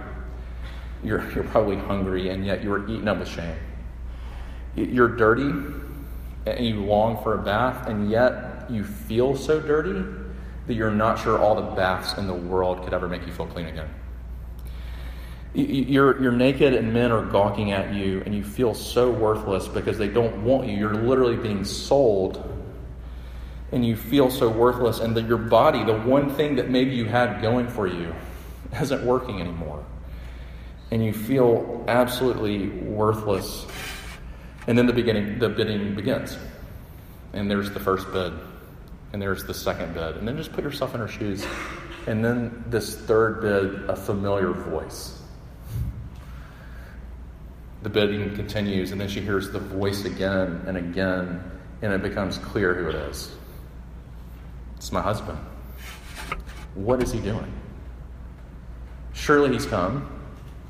You're, 1.01 1.31
you're 1.31 1.45
probably 1.45 1.77
hungry, 1.77 2.27
and 2.27 2.45
yet 2.45 2.61
you 2.61 2.73
are 2.73 2.85
eaten 2.89 3.07
up 3.07 3.19
with 3.19 3.29
shame. 3.29 3.55
You're 4.75 5.15
dirty, 5.15 5.49
and 6.45 6.65
you 6.65 6.83
long 6.83 7.23
for 7.23 7.35
a 7.35 7.41
bath, 7.41 7.87
and 7.87 8.11
yet 8.11 8.69
you 8.69 8.83
feel 8.83 9.37
so 9.37 9.61
dirty 9.61 10.03
that 10.67 10.73
you're 10.73 10.91
not 10.91 11.19
sure 11.19 11.39
all 11.39 11.55
the 11.55 11.73
baths 11.73 12.17
in 12.17 12.27
the 12.27 12.33
world 12.33 12.83
could 12.83 12.93
ever 12.93 13.07
make 13.07 13.25
you 13.25 13.31
feel 13.31 13.47
clean 13.47 13.67
again. 13.67 13.89
You're, 15.53 16.21
you're 16.21 16.31
naked 16.31 16.73
and 16.73 16.93
men 16.93 17.11
are 17.11 17.25
gawking 17.25 17.71
at 17.73 17.93
you, 17.93 18.23
and 18.25 18.33
you 18.33 18.43
feel 18.43 18.73
so 18.73 19.11
worthless 19.11 19.67
because 19.67 19.97
they 19.97 20.07
don't 20.07 20.45
want 20.45 20.67
you. 20.67 20.77
You're 20.77 20.93
literally 20.93 21.35
being 21.35 21.65
sold, 21.65 22.41
and 23.73 23.85
you 23.85 23.97
feel 23.97 24.29
so 24.29 24.47
worthless, 24.47 24.99
and 24.99 25.15
that 25.17 25.27
your 25.27 25.37
body, 25.37 25.83
the 25.83 25.97
one 25.97 26.29
thing 26.29 26.55
that 26.55 26.69
maybe 26.69 26.91
you 26.91 27.03
had 27.03 27.41
going 27.41 27.67
for 27.67 27.85
you, 27.85 28.15
isn't 28.81 29.05
working 29.05 29.41
anymore. 29.41 29.83
And 30.89 31.03
you 31.03 31.11
feel 31.11 31.83
absolutely 31.87 32.69
worthless. 32.69 33.65
And 34.67 34.77
then 34.77 34.87
the 34.87 34.93
beginning, 34.93 35.39
the 35.39 35.49
bidding 35.49 35.95
begins. 35.95 36.37
And 37.33 37.51
there's 37.51 37.71
the 37.71 37.79
first 37.79 38.11
bid, 38.13 38.31
and 39.11 39.21
there's 39.21 39.43
the 39.43 39.53
second 39.53 39.93
bid. 39.93 40.15
And 40.15 40.25
then 40.25 40.37
just 40.37 40.53
put 40.53 40.63
yourself 40.63 40.93
in 40.93 41.01
her 41.01 41.07
shoes. 41.09 41.45
And 42.07 42.23
then 42.23 42.63
this 42.67 42.95
third 42.95 43.41
bid, 43.41 43.89
a 43.89 43.95
familiar 43.97 44.51
voice 44.51 45.20
the 47.81 47.89
bidding 47.89 48.35
continues, 48.35 48.91
and 48.91 49.01
then 49.01 49.07
she 49.07 49.21
hears 49.21 49.51
the 49.51 49.59
voice 49.59 50.05
again 50.05 50.63
and 50.67 50.77
again, 50.77 51.43
and 51.81 51.93
it 51.93 52.01
becomes 52.01 52.37
clear 52.37 52.73
who 52.73 52.89
it 52.89 52.95
is. 52.95 53.33
It's 54.77 54.91
my 54.91 55.01
husband. 55.01 55.37
What 56.75 57.01
is 57.01 57.11
he 57.11 57.19
doing? 57.19 57.51
Surely 59.13 59.51
he's 59.51 59.65
come 59.65 60.09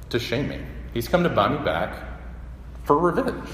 to 0.09 0.19
shame 0.19 0.49
me. 0.49 0.59
He's 0.93 1.07
come 1.07 1.23
to 1.23 1.29
buy 1.29 1.49
me 1.49 1.63
back 1.63 1.95
for 2.83 2.97
revenge. 2.97 3.49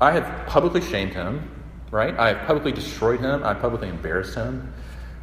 I 0.00 0.12
have 0.12 0.46
publicly 0.46 0.80
shamed 0.80 1.12
him, 1.12 1.50
right? 1.90 2.16
I 2.18 2.34
have 2.34 2.46
publicly 2.46 2.72
destroyed 2.72 3.20
him. 3.20 3.44
I've 3.44 3.60
publicly 3.60 3.88
embarrassed 3.88 4.34
him. 4.34 4.72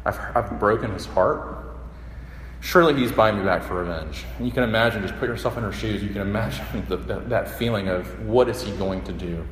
I've, 0.04 0.18
I've 0.34 0.58
broken 0.58 0.92
his 0.92 1.06
heart. 1.06 1.73
Surely 2.64 2.94
he's 2.94 3.12
buying 3.12 3.36
me 3.36 3.44
back 3.44 3.62
for 3.62 3.74
revenge. 3.74 4.24
And 4.38 4.46
you 4.46 4.52
can 4.52 4.62
imagine, 4.62 5.02
just 5.02 5.14
put 5.18 5.28
yourself 5.28 5.58
in 5.58 5.62
her 5.64 5.72
shoes, 5.72 6.02
you 6.02 6.08
can 6.08 6.22
imagine 6.22 6.64
the, 6.88 6.96
the, 6.96 7.20
that 7.20 7.46
feeling 7.46 7.88
of 7.88 8.26
what 8.26 8.48
is 8.48 8.62
he 8.62 8.72
going 8.72 9.04
to 9.04 9.12
do? 9.12 9.46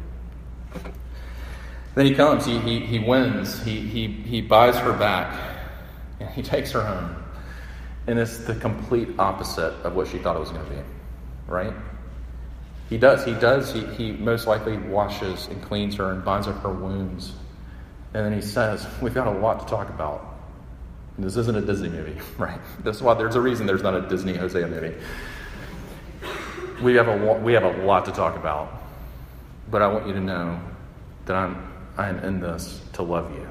Then 1.95 2.07
he 2.07 2.15
comes, 2.15 2.47
he, 2.47 2.59
he, 2.61 2.81
he 2.81 2.99
wins, 2.99 3.63
he, 3.65 3.81
he, 3.81 4.07
he 4.07 4.41
buys 4.41 4.77
her 4.77 4.95
back, 4.95 5.39
and 6.21 6.31
he 6.31 6.41
takes 6.55 6.73
her 6.73 6.81
home. 6.81 7.23
And 8.07 8.19
it's 8.19 8.39
the 8.39 8.55
complete 8.55 9.11
opposite 9.19 9.75
of 9.85 9.95
what 9.95 10.09
she 10.09 10.17
thought 10.17 10.35
it 10.35 10.41
was 10.41 10.49
going 10.49 10.65
to 10.65 10.71
be, 10.71 10.83
right? 11.47 11.75
He 12.89 12.97
does. 12.97 13.27
He 13.27 13.35
does. 13.35 13.75
He, 13.75 13.85
he 13.89 14.13
most 14.13 14.47
likely 14.47 14.79
washes 14.79 15.49
and 15.49 15.63
cleans 15.63 15.97
her 15.97 16.13
and 16.13 16.25
binds 16.25 16.49
up 16.49 16.63
her 16.63 16.73
wounds. 16.73 17.35
And 18.15 18.25
then 18.25 18.33
he 18.33 18.41
says, 18.41 18.87
We've 19.03 19.15
got 19.15 19.27
a 19.27 19.39
lot 19.39 19.61
to 19.61 19.67
talk 19.67 19.91
about. 19.91 20.32
This 21.19 21.37
isn't 21.37 21.57
a 21.57 21.61
Disney 21.61 21.89
movie, 21.89 22.19
right? 22.39 22.61
That's 22.83 23.01
why 23.01 23.15
there's 23.15 23.35
a 23.35 23.41
reason 23.41 23.67
there's 23.67 23.83
not 23.83 23.95
a 23.95 24.09
Disney 24.09 24.35
Hosea 24.35 24.67
movie. 24.67 24.95
We 26.83 26.95
have 26.95 27.09
a, 27.09 27.41
we 27.41 27.53
have 27.53 27.65
a 27.65 27.85
lot 27.85 28.07
to 28.07 28.13
talk 28.13 28.37
about. 28.37 28.83
But 29.71 29.83
I 29.83 29.87
want 29.87 30.07
you 30.07 30.13
to 30.15 30.21
know 30.21 30.61
that 31.27 31.37
I'm, 31.37 31.73
I 31.97 32.09
am 32.09 32.19
in 32.21 32.41
this 32.41 32.81
to 32.95 33.03
love 33.03 33.33
you. 33.35 33.49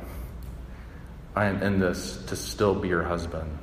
I 1.36 1.46
am 1.46 1.64
in 1.64 1.80
this 1.80 2.24
to 2.28 2.36
still 2.36 2.76
be 2.76 2.90
your 2.90 3.04
husband. 3.04 3.58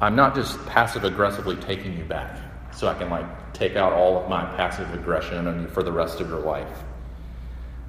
I'm 0.00 0.16
not 0.16 0.34
just 0.34 0.64
passive 0.66 1.04
aggressively 1.04 1.56
taking 1.56 1.96
you 1.96 2.04
back 2.04 2.38
so 2.74 2.88
I 2.88 2.94
can 2.94 3.10
like 3.10 3.52
take 3.52 3.76
out 3.76 3.92
all 3.92 4.20
of 4.20 4.28
my 4.28 4.44
passive 4.56 4.92
aggression 4.94 5.46
on 5.46 5.62
you 5.62 5.68
for 5.68 5.82
the 5.82 5.92
rest 5.92 6.20
of 6.20 6.28
your 6.28 6.40
life. 6.40 6.82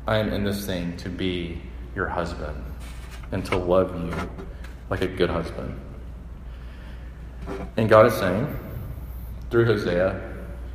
I 0.05 0.17
am 0.17 0.29
in 0.33 0.43
this 0.43 0.65
thing 0.65 0.97
to 0.97 1.09
be 1.09 1.61
your 1.95 2.07
husband 2.07 2.61
and 3.31 3.45
to 3.45 3.57
love 3.57 3.95
you 4.03 4.13
like 4.89 5.01
a 5.01 5.07
good 5.07 5.29
husband. 5.29 5.79
And 7.77 7.89
God 7.89 8.05
is 8.05 8.13
saying, 8.13 8.47
through 9.49 9.65
Hosea 9.65 10.19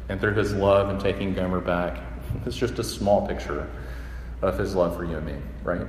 and 0.08 0.20
through 0.20 0.34
his 0.34 0.54
love 0.54 0.88
and 0.88 1.00
taking 1.00 1.34
Gomer 1.34 1.60
back, 1.60 1.98
it's 2.44 2.56
just 2.56 2.78
a 2.78 2.84
small 2.84 3.26
picture 3.26 3.68
of 4.42 4.58
his 4.58 4.74
love 4.74 4.96
for 4.96 5.04
you 5.04 5.16
and 5.16 5.26
me, 5.26 5.34
right? 5.62 5.86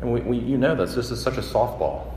And 0.00 0.12
we, 0.12 0.20
we, 0.20 0.38
you 0.38 0.58
know 0.58 0.74
this. 0.74 0.94
This 0.94 1.10
is 1.10 1.20
such 1.20 1.38
a 1.38 1.42
softball. 1.42 2.12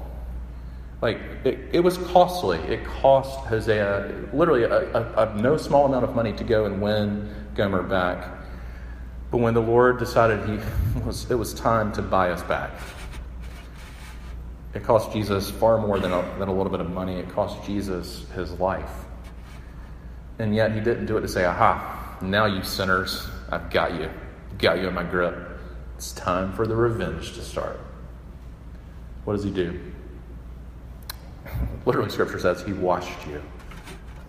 Like, 1.02 1.20
it, 1.44 1.60
it 1.72 1.80
was 1.82 1.98
costly. 1.98 2.58
It 2.60 2.84
cost 2.86 3.40
Hosea 3.46 4.30
literally 4.34 4.64
a, 4.64 4.92
a, 4.94 5.30
a 5.30 5.42
no 5.42 5.58
small 5.58 5.86
amount 5.86 6.04
of 6.04 6.16
money 6.16 6.34
to 6.34 6.44
go 6.44 6.66
and 6.66 6.82
win 6.82 7.34
Gomer 7.54 7.84
back. 7.84 8.28
But 9.32 9.38
when 9.38 9.54
the 9.54 9.62
Lord 9.62 10.00
decided 10.00 10.48
he 10.48 10.60
was, 11.06 11.30
it 11.30 11.36
was 11.36 11.54
time 11.54 11.92
to 11.94 12.02
buy 12.02 12.32
us 12.32 12.42
back, 12.44 12.72
it 14.76 14.84
cost 14.84 15.14
Jesus 15.14 15.50
far 15.50 15.80
more 15.80 16.00
than 16.00 16.12
a, 16.12 16.22
than 16.38 16.50
a 16.50 16.54
little 16.54 16.70
bit 16.70 16.82
of 16.82 16.92
money. 16.92 17.16
It 17.16 17.30
cost 17.30 17.66
Jesus 17.66 18.26
his 18.36 18.52
life. 18.60 18.92
And 20.38 20.54
yet 20.54 20.74
he 20.74 20.82
didn't 20.82 21.06
do 21.06 21.16
it 21.18 21.22
to 21.22 21.30
say, 21.30 21.46
aha, 21.46 22.18
now 22.22 22.46
you 22.46 22.62
sinners, 22.62 23.26
I've 23.50 23.70
got 23.70 23.94
you. 23.94 24.12
Got 24.58 24.80
you 24.80 24.90
in 24.90 24.94
my 24.94 25.04
grip. 25.04 25.34
It's 25.96 26.12
time 26.12 26.52
for 26.52 26.68
the 26.68 26.76
revenge 26.76 27.34
to 27.36 27.42
start. 27.42 27.80
What 29.24 29.34
does 29.38 29.46
he 29.46 29.52
do? 29.52 29.80
Literally, 31.86 32.10
scripture 32.10 32.40
says 32.40 32.62
he 32.62 32.74
washed 32.74 33.26
you 33.28 33.42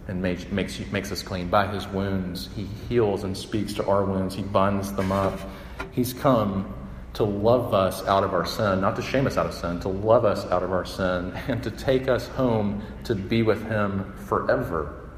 and 0.07 0.23
makes, 0.23 0.49
makes, 0.53 0.79
makes 0.93 1.11
us 1.11 1.25
clean. 1.25 1.49
By 1.49 1.67
his 1.67 1.89
wounds, 1.89 2.51
he 2.55 2.69
heals 2.89 3.25
and 3.25 3.37
speaks 3.37 3.73
to 3.75 3.87
our 3.87 4.05
wounds, 4.05 4.37
he 4.37 4.43
binds 4.43 4.93
them 4.93 5.11
up. 5.11 5.41
He's 5.91 6.13
come 6.13 6.73
to 7.17 7.25
love 7.25 7.73
us 7.73 8.05
out 8.07 8.25
of 8.25 8.35
our 8.35 8.45
sin, 8.45 8.83
not 8.83 8.95
to 8.95 9.01
shame 9.01 9.27
us 9.27 9.39
out 9.39 9.47
of 9.47 9.55
sin, 9.55 9.81
to 9.81 9.89
love 9.89 10.27
us 10.27 10.45
out 10.47 10.63
of 10.63 10.71
our 10.71 10.85
sin, 10.85 11.33
and 11.49 11.63
to 11.63 11.71
take 11.71 12.09
us 12.09 12.29
home 12.29 12.83
to 13.05 13.15
be 13.15 13.43
with 13.43 13.67
him 13.69 14.13
forever. 14.27 15.11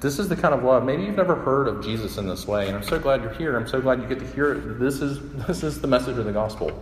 This 0.00 0.18
is 0.18 0.30
the 0.30 0.36
kind 0.36 0.54
of 0.54 0.64
love. 0.64 0.82
Maybe 0.84 1.04
you've 1.04 1.16
never 1.16 1.34
heard 1.34 1.68
of 1.68 1.84
Jesus 1.84 2.16
in 2.16 2.26
this 2.26 2.46
way, 2.46 2.68
and 2.68 2.76
I'm 2.76 2.82
so 2.82 2.98
glad 2.98 3.22
you're 3.22 3.34
here. 3.34 3.54
I'm 3.56 3.66
so 3.66 3.82
glad 3.82 4.00
you 4.00 4.08
get 4.08 4.18
to 4.18 4.26
hear 4.28 4.52
it. 4.52 4.78
This 4.78 5.02
is, 5.02 5.20
this 5.46 5.62
is 5.62 5.80
the 5.80 5.88
message 5.88 6.16
of 6.16 6.24
the 6.24 6.32
gospel. 6.32 6.72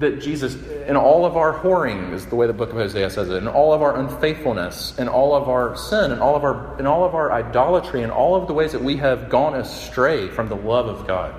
That 0.00 0.20
Jesus, 0.20 0.56
in 0.86 0.96
all 0.96 1.24
of 1.24 1.38
our 1.38 1.58
whoring, 1.58 2.12
is 2.12 2.26
the 2.26 2.36
way 2.36 2.46
the 2.46 2.52
book 2.52 2.70
of 2.70 2.76
Hosea 2.76 3.08
says 3.08 3.30
it, 3.30 3.36
in 3.36 3.48
all 3.48 3.72
of 3.72 3.80
our 3.80 3.96
unfaithfulness, 3.96 4.98
in 4.98 5.08
all 5.08 5.34
of 5.34 5.48
our 5.48 5.76
sin, 5.76 6.12
in 6.12 6.18
all 6.18 6.36
of 6.36 6.44
our, 6.44 6.78
in 6.78 6.86
all 6.86 7.04
of 7.04 7.14
our 7.14 7.32
idolatry, 7.32 8.02
in 8.02 8.10
all 8.10 8.34
of 8.34 8.48
the 8.48 8.54
ways 8.54 8.72
that 8.72 8.82
we 8.82 8.98
have 8.98 9.30
gone 9.30 9.54
astray 9.54 10.28
from 10.28 10.48
the 10.48 10.56
love 10.56 10.86
of 10.86 11.06
God, 11.06 11.34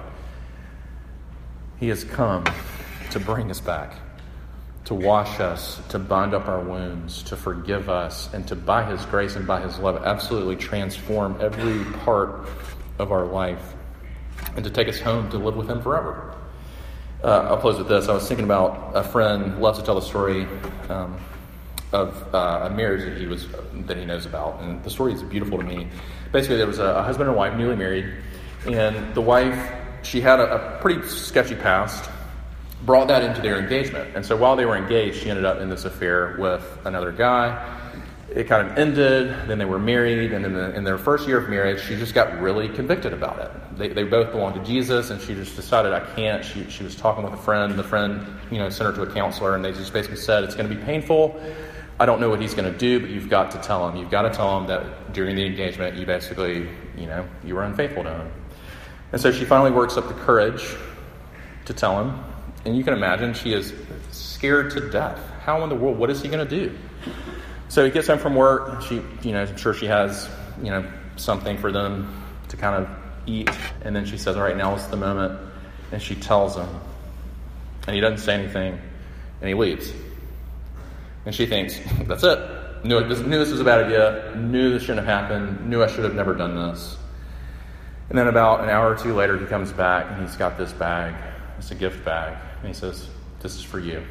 He 1.85 1.89
has 1.89 2.03
come 2.03 2.43
to 3.11 3.19
bring 3.19 3.51
us 3.51 3.59
back 3.59 3.93
to 4.85 4.95
wash 4.95 5.39
us, 5.39 5.79
to 5.89 5.99
bind 5.99 6.33
up 6.33 6.47
our 6.47 6.59
wounds, 6.59 7.21
to 7.21 7.37
forgive 7.37 7.91
us, 7.91 8.27
and 8.33 8.47
to, 8.47 8.55
by 8.55 8.83
His 8.83 9.05
grace 9.05 9.35
and 9.35 9.45
by 9.45 9.61
His 9.61 9.77
love, 9.77 10.03
absolutely 10.03 10.55
transform 10.55 11.37
every 11.39 11.83
part 11.99 12.49
of 12.97 13.11
our 13.11 13.27
life 13.27 13.75
and 14.55 14.63
to 14.63 14.71
take 14.71 14.87
us 14.87 14.99
home 14.99 15.29
to 15.29 15.37
live 15.37 15.55
with 15.55 15.69
Him 15.69 15.79
forever. 15.79 16.35
Uh, 17.23 17.49
I'll 17.49 17.57
close 17.57 17.77
with 17.77 17.87
this. 17.87 18.09
I 18.09 18.13
was 18.13 18.27
thinking 18.27 18.45
about 18.45 18.93
a 18.95 19.03
friend 19.03 19.61
loves 19.61 19.77
to 19.77 19.85
tell 19.85 19.93
the 19.93 20.01
story 20.01 20.47
um, 20.89 21.19
of 21.91 22.33
uh, 22.33 22.61
a 22.63 22.69
marriage 22.71 23.03
that 23.03 23.15
he 23.15 23.27
was 23.27 23.47
that 23.85 23.95
he 23.95 24.05
knows 24.05 24.25
about, 24.25 24.59
and 24.61 24.83
the 24.83 24.89
story 24.89 25.13
is 25.13 25.21
beautiful 25.21 25.59
to 25.59 25.63
me. 25.63 25.87
Basically, 26.31 26.57
there 26.57 26.65
was 26.65 26.79
a, 26.79 26.95
a 26.95 27.03
husband 27.03 27.29
and 27.29 27.37
wife, 27.37 27.55
newly 27.55 27.75
married, 27.75 28.11
and 28.65 29.13
the 29.13 29.21
wife 29.21 29.84
she 30.05 30.21
had 30.21 30.39
a, 30.39 30.77
a 30.77 30.81
pretty 30.81 31.07
sketchy 31.07 31.55
past 31.55 32.09
brought 32.85 33.07
that 33.07 33.23
into 33.23 33.41
their 33.41 33.57
engagement. 33.57 34.15
And 34.15 34.25
so 34.25 34.35
while 34.37 34.55
they 34.55 34.65
were 34.65 34.77
engaged, 34.77 35.21
she 35.21 35.29
ended 35.29 35.45
up 35.45 35.59
in 35.59 35.69
this 35.69 35.85
affair 35.85 36.35
with 36.39 36.63
another 36.85 37.11
guy. 37.11 37.81
It 38.33 38.45
kind 38.45 38.67
of 38.69 38.77
ended, 38.77 39.29
then 39.47 39.57
they 39.57 39.65
were 39.65 39.79
married, 39.79 40.33
and 40.33 40.45
in, 40.45 40.53
the, 40.53 40.75
in 40.75 40.83
their 40.83 40.97
first 40.97 41.27
year 41.27 41.37
of 41.37 41.49
marriage, 41.49 41.81
she 41.81 41.95
just 41.95 42.13
got 42.13 42.39
really 42.41 42.67
convicted 42.67 43.13
about 43.13 43.39
it. 43.39 43.77
They, 43.77 43.87
they 43.89 44.03
both 44.03 44.31
belonged 44.31 44.55
to 44.55 44.63
Jesus, 44.63 45.09
and 45.09 45.21
she 45.21 45.35
just 45.35 45.55
decided, 45.55 45.93
I 45.93 46.01
can't. 46.15 46.43
She, 46.43 46.69
she 46.69 46.83
was 46.83 46.95
talking 46.95 47.23
with 47.23 47.33
a 47.33 47.37
friend. 47.37 47.77
The 47.77 47.83
friend, 47.83 48.25
you 48.51 48.57
know, 48.57 48.69
sent 48.69 48.95
her 48.95 49.05
to 49.05 49.09
a 49.09 49.13
counselor, 49.13 49.55
and 49.55 49.63
they 49.63 49.71
just 49.71 49.93
basically 49.93 50.17
said, 50.17 50.43
It's 50.43 50.55
going 50.55 50.67
to 50.67 50.75
be 50.75 50.81
painful. 50.83 51.39
I 51.97 52.05
don't 52.05 52.19
know 52.19 52.29
what 52.29 52.41
he's 52.41 52.53
going 52.53 52.69
to 52.69 52.77
do, 52.77 52.99
but 52.99 53.09
you've 53.09 53.29
got 53.29 53.51
to 53.51 53.57
tell 53.59 53.87
him. 53.87 53.95
You've 53.95 54.11
got 54.11 54.23
to 54.23 54.29
tell 54.29 54.59
him 54.59 54.67
that 54.67 55.13
during 55.13 55.35
the 55.35 55.45
engagement, 55.45 55.95
you 55.95 56.05
basically, 56.05 56.67
you 56.97 57.05
know, 57.05 57.25
you 57.43 57.55
were 57.55 57.63
unfaithful 57.63 58.03
to 58.03 58.09
him. 58.09 58.31
And 59.15 59.21
so 59.21 59.31
she 59.31 59.45
finally 59.45 59.71
works 59.71 59.95
up 59.95 60.09
the 60.09 60.13
courage 60.13 60.75
to 61.63 61.73
tell 61.73 62.03
him, 62.03 62.21
and 62.65 62.75
you 62.75 62.83
can 62.83 62.93
imagine 62.93 63.33
she 63.33 63.53
is 63.53 63.73
scared 64.11 64.71
to 64.71 64.89
death. 64.89 65.17
How 65.39 65.63
in 65.63 65.69
the 65.69 65.75
world, 65.75 65.97
what 65.97 66.09
is 66.09 66.21
he 66.21 66.27
going 66.27 66.45
to 66.45 66.67
do? 66.67 66.77
So 67.69 67.85
he 67.85 67.91
gets 67.91 68.07
home 68.07 68.19
from 68.19 68.35
work. 68.35 68.81
She, 68.81 68.95
you 69.21 69.31
know, 69.31 69.43
I'm 69.43 69.55
sure 69.55 69.73
she 69.73 69.85
has, 69.85 70.29
you 70.61 70.69
know, 70.69 70.85
something 71.15 71.57
for 71.57 71.71
them 71.71 72.25
to 72.49 72.57
kind 72.57 72.83
of 72.83 72.89
eat. 73.25 73.49
And 73.85 73.95
then 73.95 74.05
she 74.05 74.17
says, 74.17 74.35
All 74.35 74.43
right, 74.43 74.57
now 74.57 74.75
is 74.75 74.85
the 74.87 74.97
moment. 74.97 75.39
And 75.93 76.01
she 76.01 76.15
tells 76.15 76.57
him. 76.57 76.67
And 77.87 77.95
he 77.95 78.01
doesn't 78.01 78.17
say 78.17 78.33
anything. 78.33 78.77
And 79.39 79.47
he 79.47 79.53
leaves. 79.53 79.93
And 81.25 81.33
she 81.33 81.45
thinks, 81.45 81.79
That's 82.03 82.25
it. 82.25 82.83
Knew, 82.83 82.97
it, 82.97 83.07
knew 83.07 83.39
this 83.39 83.51
was 83.51 83.61
a 83.61 83.63
bad 83.63 83.85
idea. 83.85 84.35
Knew 84.35 84.71
this 84.71 84.81
shouldn't 84.81 85.07
have 85.07 85.21
happened. 85.21 85.69
Knew 85.69 85.81
I 85.81 85.87
should 85.87 86.03
have 86.03 86.15
never 86.15 86.35
done 86.35 86.57
this. 86.57 86.97
And 88.09 88.17
then 88.17 88.27
about 88.27 88.61
an 88.63 88.69
hour 88.69 88.93
or 88.93 88.97
two 88.97 89.13
later, 89.13 89.37
he 89.37 89.45
comes 89.45 89.71
back 89.71 90.11
and 90.11 90.21
he's 90.21 90.35
got 90.35 90.57
this 90.57 90.71
bag. 90.73 91.15
It's 91.57 91.71
a 91.71 91.75
gift 91.75 92.05
bag. 92.05 92.37
And 92.59 92.67
he 92.67 92.73
says, 92.73 93.07
This 93.39 93.55
is 93.55 93.63
for 93.63 93.79
you. 93.79 94.03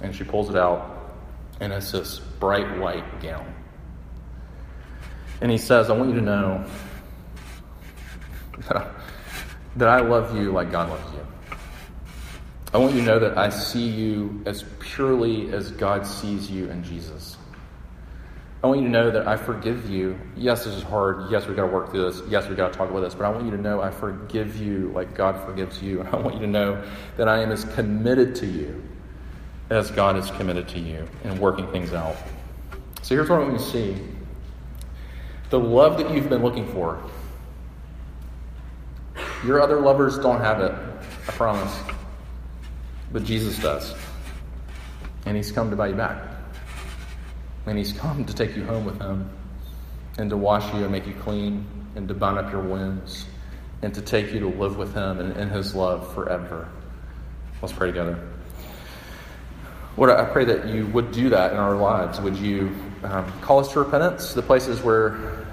And 0.00 0.14
she 0.14 0.24
pulls 0.24 0.48
it 0.48 0.56
out, 0.56 1.14
and 1.60 1.72
it's 1.72 1.92
this 1.92 2.18
bright 2.18 2.78
white 2.78 3.20
gown. 3.20 3.54
And 5.40 5.50
he 5.50 5.58
says, 5.58 5.90
I 5.90 5.94
want 5.94 6.10
you 6.10 6.16
to 6.16 6.22
know 6.22 6.64
that 9.76 9.88
I, 9.88 10.00
love 10.00 10.36
you 10.36 10.52
like 10.52 10.70
God 10.70 10.90
loves 10.90 11.14
you. 11.14 11.26
I 12.72 12.78
want 12.78 12.94
you 12.94 13.00
to 13.00 13.06
know 13.06 13.18
that 13.18 13.36
I 13.36 13.48
see 13.50 13.86
you 13.86 14.42
as 14.46 14.64
purely 14.78 15.52
as 15.52 15.70
God 15.72 16.06
sees 16.06 16.50
you 16.50 16.70
in 16.70 16.84
Jesus. 16.84 17.36
I 18.62 18.66
want 18.66 18.80
you 18.80 18.86
to 18.86 18.92
know 18.92 19.10
that 19.10 19.26
I 19.26 19.36
forgive 19.36 19.88
you. 19.88 20.18
Yes, 20.36 20.64
this 20.64 20.74
is 20.74 20.82
hard. 20.82 21.30
Yes, 21.30 21.46
we've 21.46 21.56
got 21.56 21.66
to 21.66 21.72
work 21.72 21.90
through 21.90 22.10
this. 22.10 22.22
Yes, 22.28 22.46
we've 22.46 22.58
got 22.58 22.72
to 22.72 22.78
talk 22.78 22.90
about 22.90 23.00
this. 23.00 23.14
But 23.14 23.24
I 23.24 23.30
want 23.30 23.46
you 23.46 23.50
to 23.52 23.56
know 23.56 23.80
I 23.80 23.90
forgive 23.90 24.58
you 24.58 24.90
like 24.94 25.14
God 25.14 25.42
forgives 25.46 25.82
you. 25.82 26.00
And 26.00 26.08
I 26.14 26.16
want 26.16 26.34
you 26.34 26.42
to 26.42 26.46
know 26.46 26.84
that 27.16 27.26
I 27.26 27.40
am 27.42 27.52
as 27.52 27.64
committed 27.64 28.34
to 28.36 28.46
you 28.46 28.82
as 29.70 29.90
God 29.90 30.16
is 30.16 30.30
committed 30.32 30.68
to 30.68 30.78
you 30.78 31.08
in 31.24 31.38
working 31.38 31.66
things 31.68 31.94
out. 31.94 32.16
So 33.02 33.14
here's 33.14 33.30
what 33.30 33.36
I 33.36 33.44
want 33.44 33.52
you 33.52 33.58
to 33.58 33.64
see 33.64 33.96
the 35.48 35.58
love 35.58 35.96
that 35.98 36.12
you've 36.12 36.28
been 36.28 36.42
looking 36.42 36.66
for. 36.72 37.02
Your 39.44 39.60
other 39.60 39.80
lovers 39.80 40.18
don't 40.18 40.40
have 40.40 40.60
it, 40.60 40.72
I 41.26 41.32
promise. 41.32 41.76
But 43.10 43.24
Jesus 43.24 43.58
does. 43.58 43.94
And 45.24 45.36
he's 45.36 45.50
come 45.50 45.70
to 45.70 45.76
buy 45.76 45.88
you 45.88 45.94
back. 45.94 46.29
And 47.70 47.78
He's 47.78 47.92
come 47.92 48.24
to 48.24 48.34
take 48.34 48.56
you 48.56 48.64
home 48.64 48.84
with 48.84 49.00
Him 49.00 49.30
and 50.18 50.28
to 50.28 50.36
wash 50.36 50.74
you 50.74 50.82
and 50.82 50.90
make 50.90 51.06
you 51.06 51.14
clean 51.14 51.64
and 51.94 52.08
to 52.08 52.14
bind 52.14 52.36
up 52.36 52.50
your 52.50 52.62
wounds 52.62 53.26
and 53.82 53.94
to 53.94 54.02
take 54.02 54.32
you 54.32 54.40
to 54.40 54.48
live 54.48 54.76
with 54.76 54.92
Him 54.92 55.20
and 55.20 55.36
in 55.36 55.48
His 55.50 55.72
love 55.72 56.12
forever. 56.12 56.68
Let's 57.62 57.72
pray 57.72 57.86
together. 57.86 58.28
Lord, 59.96 60.10
I 60.10 60.24
pray 60.24 60.44
that 60.46 60.66
you 60.66 60.88
would 60.88 61.12
do 61.12 61.28
that 61.28 61.52
in 61.52 61.58
our 61.58 61.76
lives. 61.76 62.20
Would 62.20 62.36
you 62.38 62.74
um, 63.04 63.32
call 63.40 63.60
us 63.60 63.70
to 63.74 63.78
repentance, 63.78 64.34
the 64.34 64.42
places 64.42 64.82
where 64.82 65.46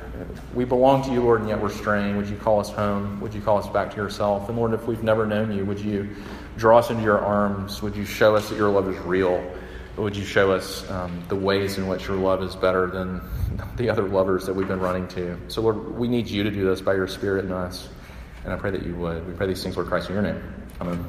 we 0.56 0.66
belong 0.66 1.04
to 1.04 1.12
you, 1.12 1.22
Lord, 1.22 1.42
and 1.42 1.50
yet 1.50 1.62
we're 1.62 1.70
straying? 1.70 2.18
Would 2.18 2.30
you 2.30 2.38
call 2.38 2.60
us 2.60 2.72
home? 2.72 3.22
Would 3.22 3.36
you 3.36 3.42
call 3.42 3.60
us 3.60 3.68
back 3.68 3.92
to 3.92 3.96
yourself? 3.96 4.50
And 4.50 4.58
Lord, 4.58 4.74
if 4.74 4.88
we've 4.88 5.04
never 5.04 5.28
known 5.28 5.56
you, 5.56 5.66
would 5.66 5.80
you 5.80 6.16
draw 6.58 6.80
us 6.80 6.90
into 6.90 7.04
your 7.04 7.20
arms? 7.20 7.84
Would 7.84 7.96
you 7.96 8.06
show 8.06 8.36
us 8.36 8.50
that 8.50 8.56
your 8.58 8.72
love 8.72 8.90
is 8.90 8.98
real? 9.02 9.48
Would 9.98 10.16
you 10.16 10.24
show 10.24 10.52
us 10.52 10.88
um, 10.92 11.24
the 11.28 11.36
ways 11.36 11.80
in 11.80 11.88
which 11.88 12.08
your 12.08 12.18
love 12.18 12.44
is 12.44 12.56
better 12.56 12.86
than 12.86 13.20
the 13.78 13.90
other 13.90 14.04
lovers 14.04 14.46
that 14.46 14.54
we've 14.54 14.68
been 14.68 14.80
running 14.80 15.08
to? 15.10 15.40
So, 15.48 15.62
Lord, 15.62 15.98
we 15.98 16.08
need 16.08 16.28
you 16.28 16.44
to 16.44 16.52
do 16.52 16.66
this 16.66 16.82
by 16.82 16.94
your 16.94 17.08
Spirit 17.08 17.46
in 17.46 17.52
us. 17.52 17.90
And 18.44 18.54
I 18.54 18.58
pray 18.58 18.70
that 18.70 18.86
you 18.86 18.96
would. 18.96 19.28
We 19.28 19.34
pray 19.34 19.48
these 19.48 19.64
things, 19.64 19.76
Lord 19.76 19.88
Christ, 19.88 20.10
in 20.10 20.14
your 20.14 20.22
name. 20.22 20.42
Amen. 20.80 21.04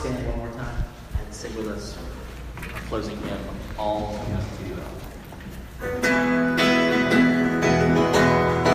Stand 0.00 0.26
one 0.26 0.38
more 0.38 0.50
time 0.52 0.84
and 1.18 1.34
sing 1.34 1.54
with 1.54 1.68
us. 1.68 1.98
Closing 2.88 3.18
hymn, 3.18 3.38
All 3.78 4.18
to 4.58 4.64
You. 6.24 6.27